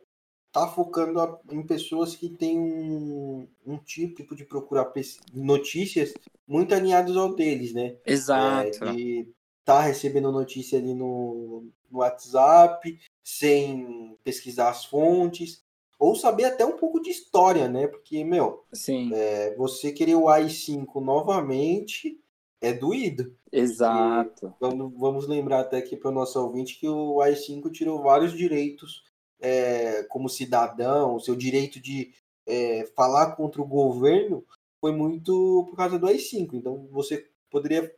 [0.56, 4.90] tá focando em pessoas que têm um, um tipo de procurar
[5.34, 6.14] notícias
[6.48, 7.96] muito alinhados ao deles, né?
[8.06, 8.84] Exato.
[8.84, 9.28] É, de
[9.62, 15.62] tá recebendo notícia ali no, no WhatsApp, sem pesquisar as fontes,
[15.98, 17.86] ou saber até um pouco de história, né?
[17.86, 19.10] Porque, meu, Sim.
[19.12, 22.18] É, você querer o AI-5 novamente
[22.62, 23.36] é doído.
[23.52, 24.54] Exato.
[24.58, 29.04] Vamos, vamos lembrar até aqui para o nosso ouvinte que o AI-5 tirou vários direitos
[29.40, 32.12] é, como cidadão, o seu direito de
[32.46, 34.44] é, falar contra o governo
[34.80, 36.54] foi muito por causa do AI-5.
[36.54, 37.94] Então você poderia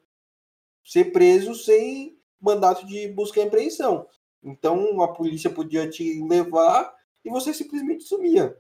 [0.85, 4.06] ser preso sem mandato de busca e apreensão.
[4.43, 6.94] Então a polícia podia te levar
[7.24, 8.56] e você simplesmente sumia.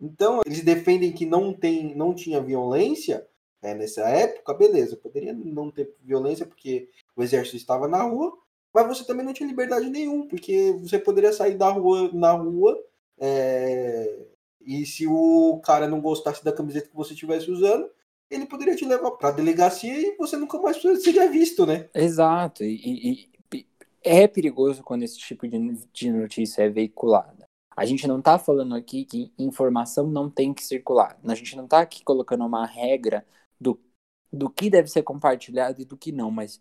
[0.00, 3.26] Então eles defendem que não tem, não tinha violência
[3.62, 8.38] é, nessa época, beleza, poderia não ter violência porque o exército estava na rua,
[8.72, 12.78] mas você também não tinha liberdade nenhuma, porque você poderia sair da rua na rua
[13.18, 14.26] é,
[14.60, 17.90] e se o cara não gostasse da camiseta que você estivesse usando,
[18.30, 21.88] ele poderia te levar para a delegacia e você nunca mais seria visto, né?
[21.94, 22.62] Exato.
[22.62, 23.64] E, e,
[24.02, 27.44] é perigoso quando esse tipo de, notícia é veiculada.
[27.76, 31.18] A gente não está falando aqui que informação não tem que circular.
[31.24, 33.26] A gente não está aqui colocando uma regra
[33.60, 33.78] do,
[34.32, 36.60] do que deve ser compartilhado e do que não, mas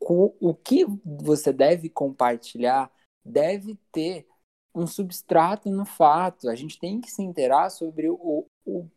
[0.00, 2.90] o, que você deve compartilhar
[3.24, 4.26] deve ter
[4.74, 6.48] um substrato no fato.
[6.48, 8.88] A gente tem que se interar sobre o, o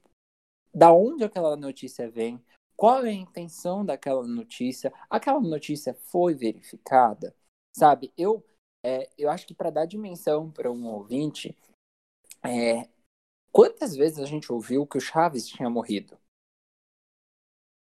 [0.74, 2.44] da onde aquela notícia vem,
[2.76, 7.36] qual é a intenção daquela notícia, aquela notícia foi verificada,
[7.76, 8.12] sabe?
[8.18, 8.44] Eu,
[8.84, 11.56] é, eu acho que para dar dimensão para um ouvinte,
[12.44, 12.90] é,
[13.52, 16.18] quantas vezes a gente ouviu que o Chaves tinha morrido?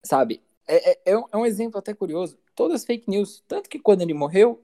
[0.05, 0.43] Sabe?
[0.67, 2.39] É, é, é, um, é um exemplo até curioso.
[2.59, 3.41] Todas fake news.
[3.47, 4.61] Tanto que quando ele morreu,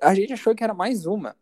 [0.00, 1.36] a gente achou que era mais uma.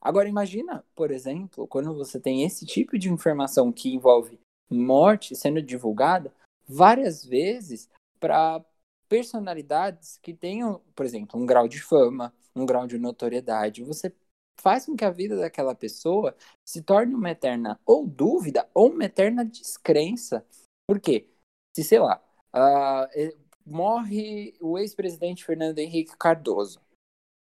[0.00, 5.62] Agora imagina, por exemplo, quando você tem esse tipo de informação que envolve morte sendo
[5.62, 6.34] divulgada
[6.66, 7.88] várias vezes
[8.18, 8.60] para
[9.08, 13.84] personalidades que tenham, por exemplo, um grau de fama, um grau de notoriedade.
[13.84, 14.12] Você
[14.60, 16.34] faz com que a vida daquela pessoa
[16.66, 20.44] se torne uma eterna ou dúvida ou uma eterna descrença.
[20.88, 21.28] Por quê?
[21.72, 22.20] Se, sei lá,
[22.52, 26.80] uh, morre o ex-presidente Fernando Henrique Cardoso.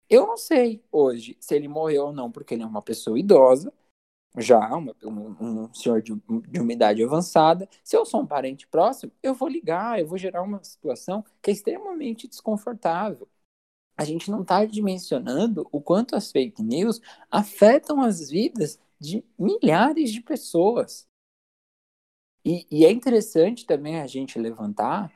[0.08, 3.72] Eu não sei hoje se ele morreu ou não, porque ele é uma pessoa idosa,
[4.36, 6.14] já uma, um, um, senhor de,
[6.48, 10.18] de uma idade avançada, se eu sou um parente próximo, eu vou ligar, eu vou
[10.18, 13.28] gerar uma situação que é extremamente desconfortável.
[13.96, 17.00] A gente não está dimensionando o quanto as fake news
[17.30, 21.06] afetam as vidas de milhares de pessoas.
[22.44, 25.12] E, e é interessante também a gente levantar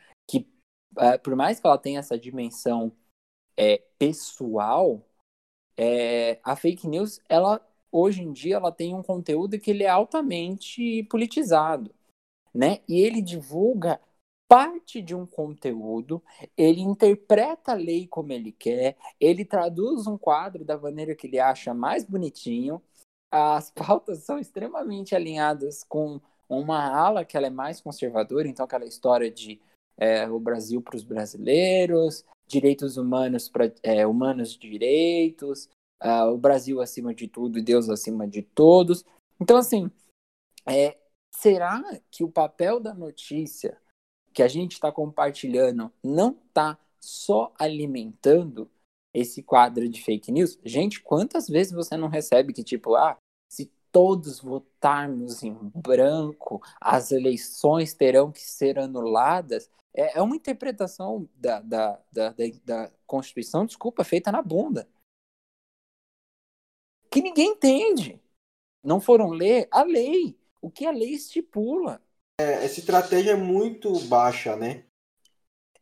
[1.23, 2.93] por mais que ela tenha essa dimensão
[3.57, 5.03] é, pessoal,
[5.77, 9.89] é, a fake news ela hoje em dia ela tem um conteúdo que ele é
[9.89, 11.95] altamente politizado,
[12.55, 12.81] né?
[12.89, 14.01] E ele divulga
[14.49, 16.23] parte de um conteúdo,
[16.57, 21.39] ele interpreta a lei como ele quer, ele traduz um quadro da maneira que ele
[21.39, 22.83] acha mais bonitinho.
[23.31, 28.87] As pautas são extremamente alinhadas com uma ala que ela é mais conservadora, então aquela
[28.87, 29.61] história de
[29.99, 35.69] é, o Brasil para os brasileiros, direitos humanos para é, humanos direitos,
[36.03, 39.05] uh, o Brasil acima de tudo e Deus acima de todos.
[39.41, 39.91] Então, assim,
[40.67, 40.97] é,
[41.35, 43.77] será que o papel da notícia
[44.33, 48.71] que a gente está compartilhando não está só alimentando
[49.13, 50.59] esse quadro de fake news?
[50.65, 53.17] Gente, quantas vezes você não recebe que, tipo, ah,
[53.51, 61.29] se todos votarmos em branco, as eleições terão que ser anuladas, é, é uma interpretação
[61.35, 62.35] da, da, da,
[62.65, 64.89] da, Constituição, desculpa, feita na bunda.
[67.11, 68.21] Que ninguém entende.
[68.85, 72.01] Não foram ler a lei, o que a lei estipula.
[72.41, 74.85] É, essa estratégia é muito baixa, né?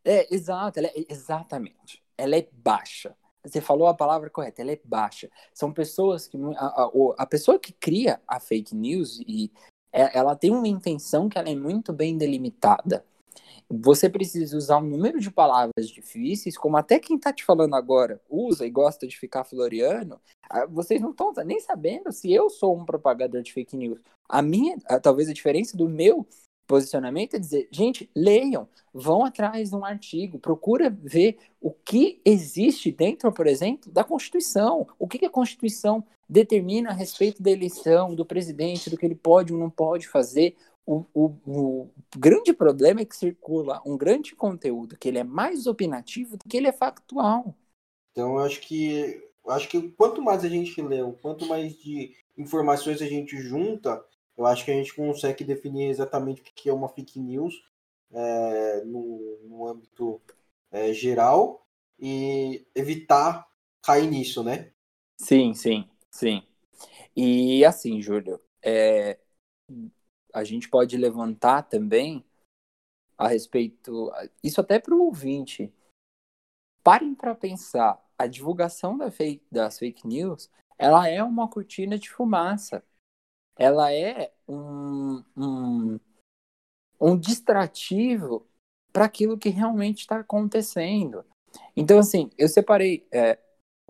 [0.03, 2.03] É, exato, ela é, exatamente.
[2.17, 3.15] Ela é baixa.
[3.45, 5.29] Você falou a palavra correta, ela é baixa.
[5.53, 6.39] São pessoas que.
[6.57, 9.53] A, a, a pessoa que cria a fake news e
[9.93, 13.05] é, ela tem uma intenção que ela é muito bem delimitada.
[13.69, 18.21] Você precisa usar um número de palavras difíceis, como até quem está te falando agora
[18.31, 20.21] usa e gosta de ficar floreando.
[20.49, 23.99] Ah, vocês não estão nem sabendo se eu sou um propagador de fake news.
[24.29, 26.27] A minha, talvez a diferença do meu
[26.67, 32.91] posicionamento é dizer, gente, leiam, vão atrás de um artigo, procura ver o que existe
[32.91, 34.87] dentro, por exemplo, da Constituição.
[34.99, 39.15] O que, que a Constituição determina a respeito da eleição, do presidente, do que ele
[39.15, 40.57] pode ou não pode fazer.
[40.87, 45.67] O, o, o, grande problema é que circula um grande conteúdo que ele é mais
[45.67, 47.57] opinativo do que ele é factual.
[48.13, 53.03] Então, eu acho que acho que quanto mais a gente lê, quanto mais de informações
[53.03, 54.05] a gente junta,
[54.37, 57.55] eu acho que a gente consegue definir exatamente o que é uma fake news
[58.13, 60.21] é, no, no, âmbito
[60.71, 61.67] é, geral
[61.99, 63.47] e evitar
[63.83, 64.73] cair nisso, né?
[65.19, 66.43] Sim, sim, sim.
[67.17, 69.19] E assim, Júlio, é,
[70.37, 72.25] a gente pode levantar também
[73.17, 75.73] a respeito, isso até para o ouvinte.
[76.83, 82.11] Parem para pensar, a divulgação da fake, das fake news, ela é uma cortina de
[82.11, 82.85] fumaça
[83.57, 86.01] ela é um, um,
[87.01, 88.47] um distrativo
[88.93, 91.25] para aquilo que realmente está acontecendo.
[91.75, 93.39] Então, assim, eu separei é,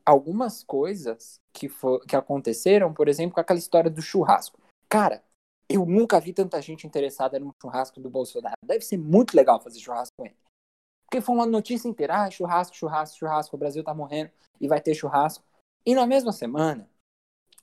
[0.04, 4.60] algumas coisas que, for, que aconteceram, por exemplo, com aquela história do churrasco.
[4.88, 5.22] Cara,
[5.68, 8.56] eu nunca vi tanta gente interessada no churrasco do Bolsonaro.
[8.64, 10.36] Deve ser muito legal fazer churrasco com ele.
[11.06, 14.30] Porque foi uma notícia inteira, ah, churrasco, churrasco, churrasco, o Brasil tá morrendo
[14.60, 15.44] e vai ter churrasco.
[15.84, 16.88] E na mesma semana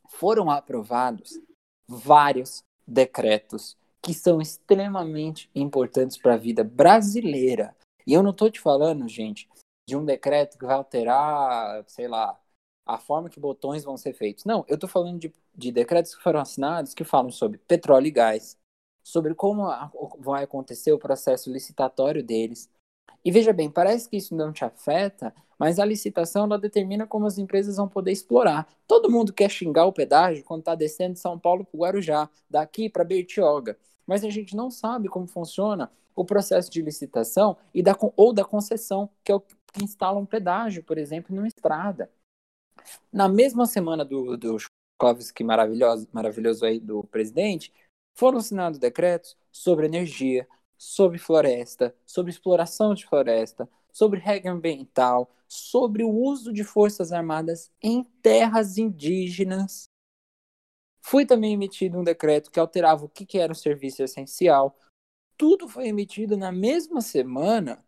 [0.09, 1.39] foram aprovados
[1.87, 7.75] vários decretos que são extremamente importantes para a vida brasileira.
[8.05, 9.49] E eu não estou te falando, gente,
[9.87, 12.39] de um decreto que vai alterar, sei lá,
[12.85, 14.45] a forma que botões vão ser feitos.
[14.45, 18.11] Não, eu estou falando de, de decretos que foram assinados que falam sobre petróleo e
[18.11, 18.57] gás,
[19.03, 22.69] sobre como a, vai acontecer o processo licitatório deles,
[23.25, 27.25] e veja bem, parece que isso não te afeta, mas a licitação ela determina como
[27.25, 28.67] as empresas vão poder explorar.
[28.85, 32.29] Todo mundo quer xingar o pedágio quando está descendo de São Paulo para o Guarujá,
[32.49, 33.77] daqui para Bertioga.
[34.05, 38.43] Mas a gente não sabe como funciona o processo de licitação e da, ou da
[38.43, 42.11] concessão, que é o que instala um pedágio, por exemplo, numa estrada.
[43.11, 47.71] Na mesma semana do, do Chkovski maravilhoso, maravilhoso aí do presidente,
[48.15, 50.47] foram assinados decretos sobre energia,
[50.77, 57.71] sobre floresta, sobre exploração de floresta, sobre regra ambiental, sobre o uso de forças armadas
[57.81, 59.85] em terras indígenas.
[61.01, 64.77] Foi também emitido um decreto que alterava o que era o serviço essencial.
[65.37, 67.83] Tudo foi emitido na mesma semana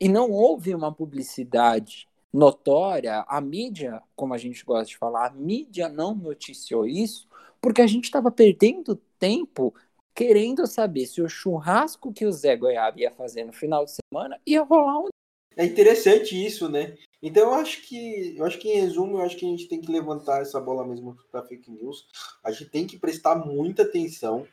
[0.00, 3.24] e não houve uma publicidade notória.
[3.28, 7.28] A mídia, como a gente gosta de falar, a mídia não noticiou isso
[7.60, 9.72] porque a gente estava perdendo tempo
[10.14, 14.38] querendo saber se o churrasco que o Zé Goiaba ia fazer no final de semana
[14.46, 15.08] ia rolar um.
[15.56, 16.96] É interessante isso, né?
[17.22, 19.80] Então eu acho que, eu acho que em resumo, eu acho que a gente tem
[19.80, 22.06] que levantar essa bola mesmo para fake news.
[22.42, 24.46] A gente tem que prestar muita atenção,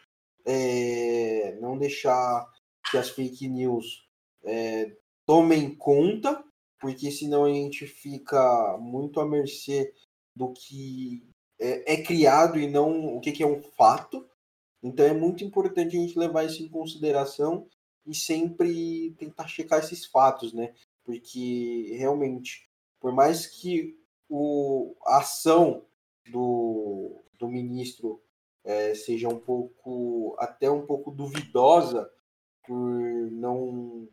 [0.45, 2.47] é, não deixar
[2.91, 4.07] que as fake news
[4.43, 4.95] é,
[5.25, 6.43] tomem conta,
[6.79, 9.93] porque senão a gente fica muito à mercê
[10.35, 11.27] do que
[11.59, 14.25] é, é criado e não o que, que é um fato.
[14.81, 17.67] Então é muito importante a gente levar isso em consideração
[18.05, 20.73] e sempre tentar checar esses fatos, né?
[21.03, 22.69] Porque realmente,
[22.99, 23.99] por mais que
[24.29, 25.85] o, a ação
[26.31, 28.21] do, do ministro
[28.63, 32.09] é, seja um pouco, até um pouco duvidosa,
[32.65, 32.79] por
[33.31, 34.07] não,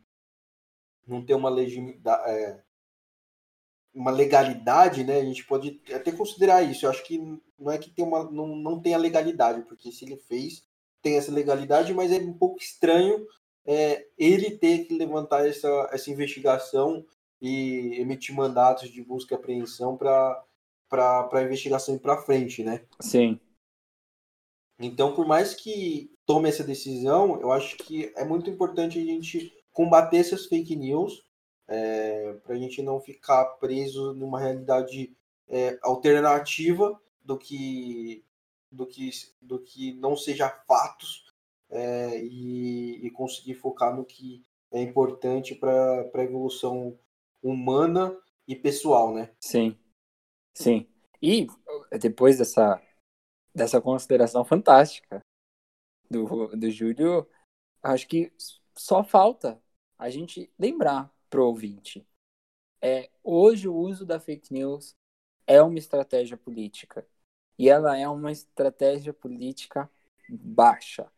[1.07, 2.61] não ter uma legitimidade, é,
[3.93, 5.19] uma legalidade, né?
[5.19, 6.85] A gente pode até considerar isso.
[6.85, 7.17] Eu acho que
[7.57, 10.63] não é que tem uma, não, não tem a legalidade, porque se ele fez,
[11.01, 13.25] tem essa legalidade, mas é um pouco estranho
[13.65, 17.05] é, ele ter que levantar essa, essa investigação
[17.41, 20.43] e emitir mandatos de busca e apreensão para
[20.91, 22.85] a investigação ir para frente, né?
[23.01, 23.39] Sim.
[24.79, 29.51] Então, por mais que tome essa decisão, eu acho que é muito importante a gente
[29.77, 31.23] combater essas fake news
[31.67, 35.15] é, para a gente não ficar preso numa realidade
[35.47, 38.25] é, alternativa do que
[38.71, 39.09] do que,
[39.39, 41.31] do que não seja fatos
[41.69, 46.97] é, e, e, conseguir focar no que é importante para a evolução
[47.41, 48.17] humana
[48.47, 49.31] e pessoal, né?
[49.39, 49.77] Sim,
[50.53, 50.87] sim.
[51.21, 51.47] E
[51.99, 52.81] depois dessa,
[53.55, 55.21] dessa consideração fantástica
[56.09, 57.25] do, do Júlio,
[57.81, 58.33] acho que
[58.75, 59.61] só falta
[59.97, 62.07] a gente lembrar pro ouvinte.
[62.81, 64.95] É, hoje o uso da fake news
[65.45, 67.07] é uma estratégia política.
[67.57, 69.89] E ela é uma estratégia política
[70.29, 71.11] baixa.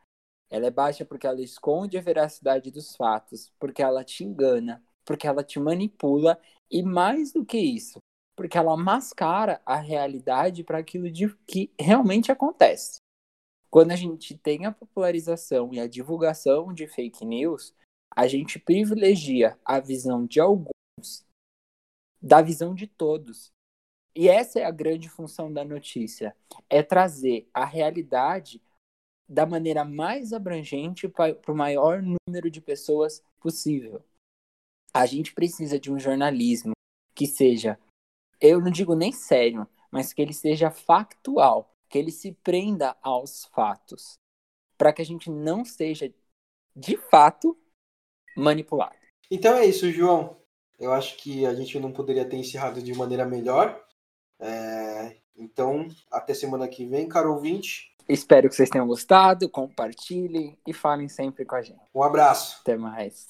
[0.50, 5.28] Ela é baixa porque ela esconde a veracidade dos fatos, porque ela te engana, porque
[5.28, 6.40] ela te manipula
[6.72, 8.00] e mais do que isso,
[8.36, 13.00] porque ela mascara a realidade para aquilo de que realmente acontece.
[13.70, 17.76] Quando a gente tem a popularização e a divulgação de fake news,
[18.16, 21.26] a gente privilegia a visão de alguns
[22.22, 23.52] da visão de todos.
[24.16, 26.36] E essa é a grande função da notícia,
[26.70, 28.62] é trazer a realidade
[29.28, 34.04] da maneira mais abrangente para o maior número de pessoas possível.
[34.94, 36.74] A gente precisa de um jornalismo
[37.14, 37.80] que seja,
[38.42, 43.46] eu não digo nem sério, mas que ele seja factual, que ele se prenda aos
[43.46, 44.14] fatos,
[44.78, 46.12] para que a gente não seja,
[46.76, 47.56] de fato,
[48.36, 48.96] manipulado.
[49.30, 50.38] Então é isso, João.
[50.80, 53.80] Eu acho que a gente não poderia ter encerrado de maneira melhor.
[54.40, 55.18] É...
[55.36, 57.96] Então, até semana que vem, caro ouvinte.
[58.08, 61.80] Espero que vocês tenham gostado, compartilhem e falem sempre com a gente.
[61.94, 62.60] Um abraço.
[62.62, 63.28] Até mais.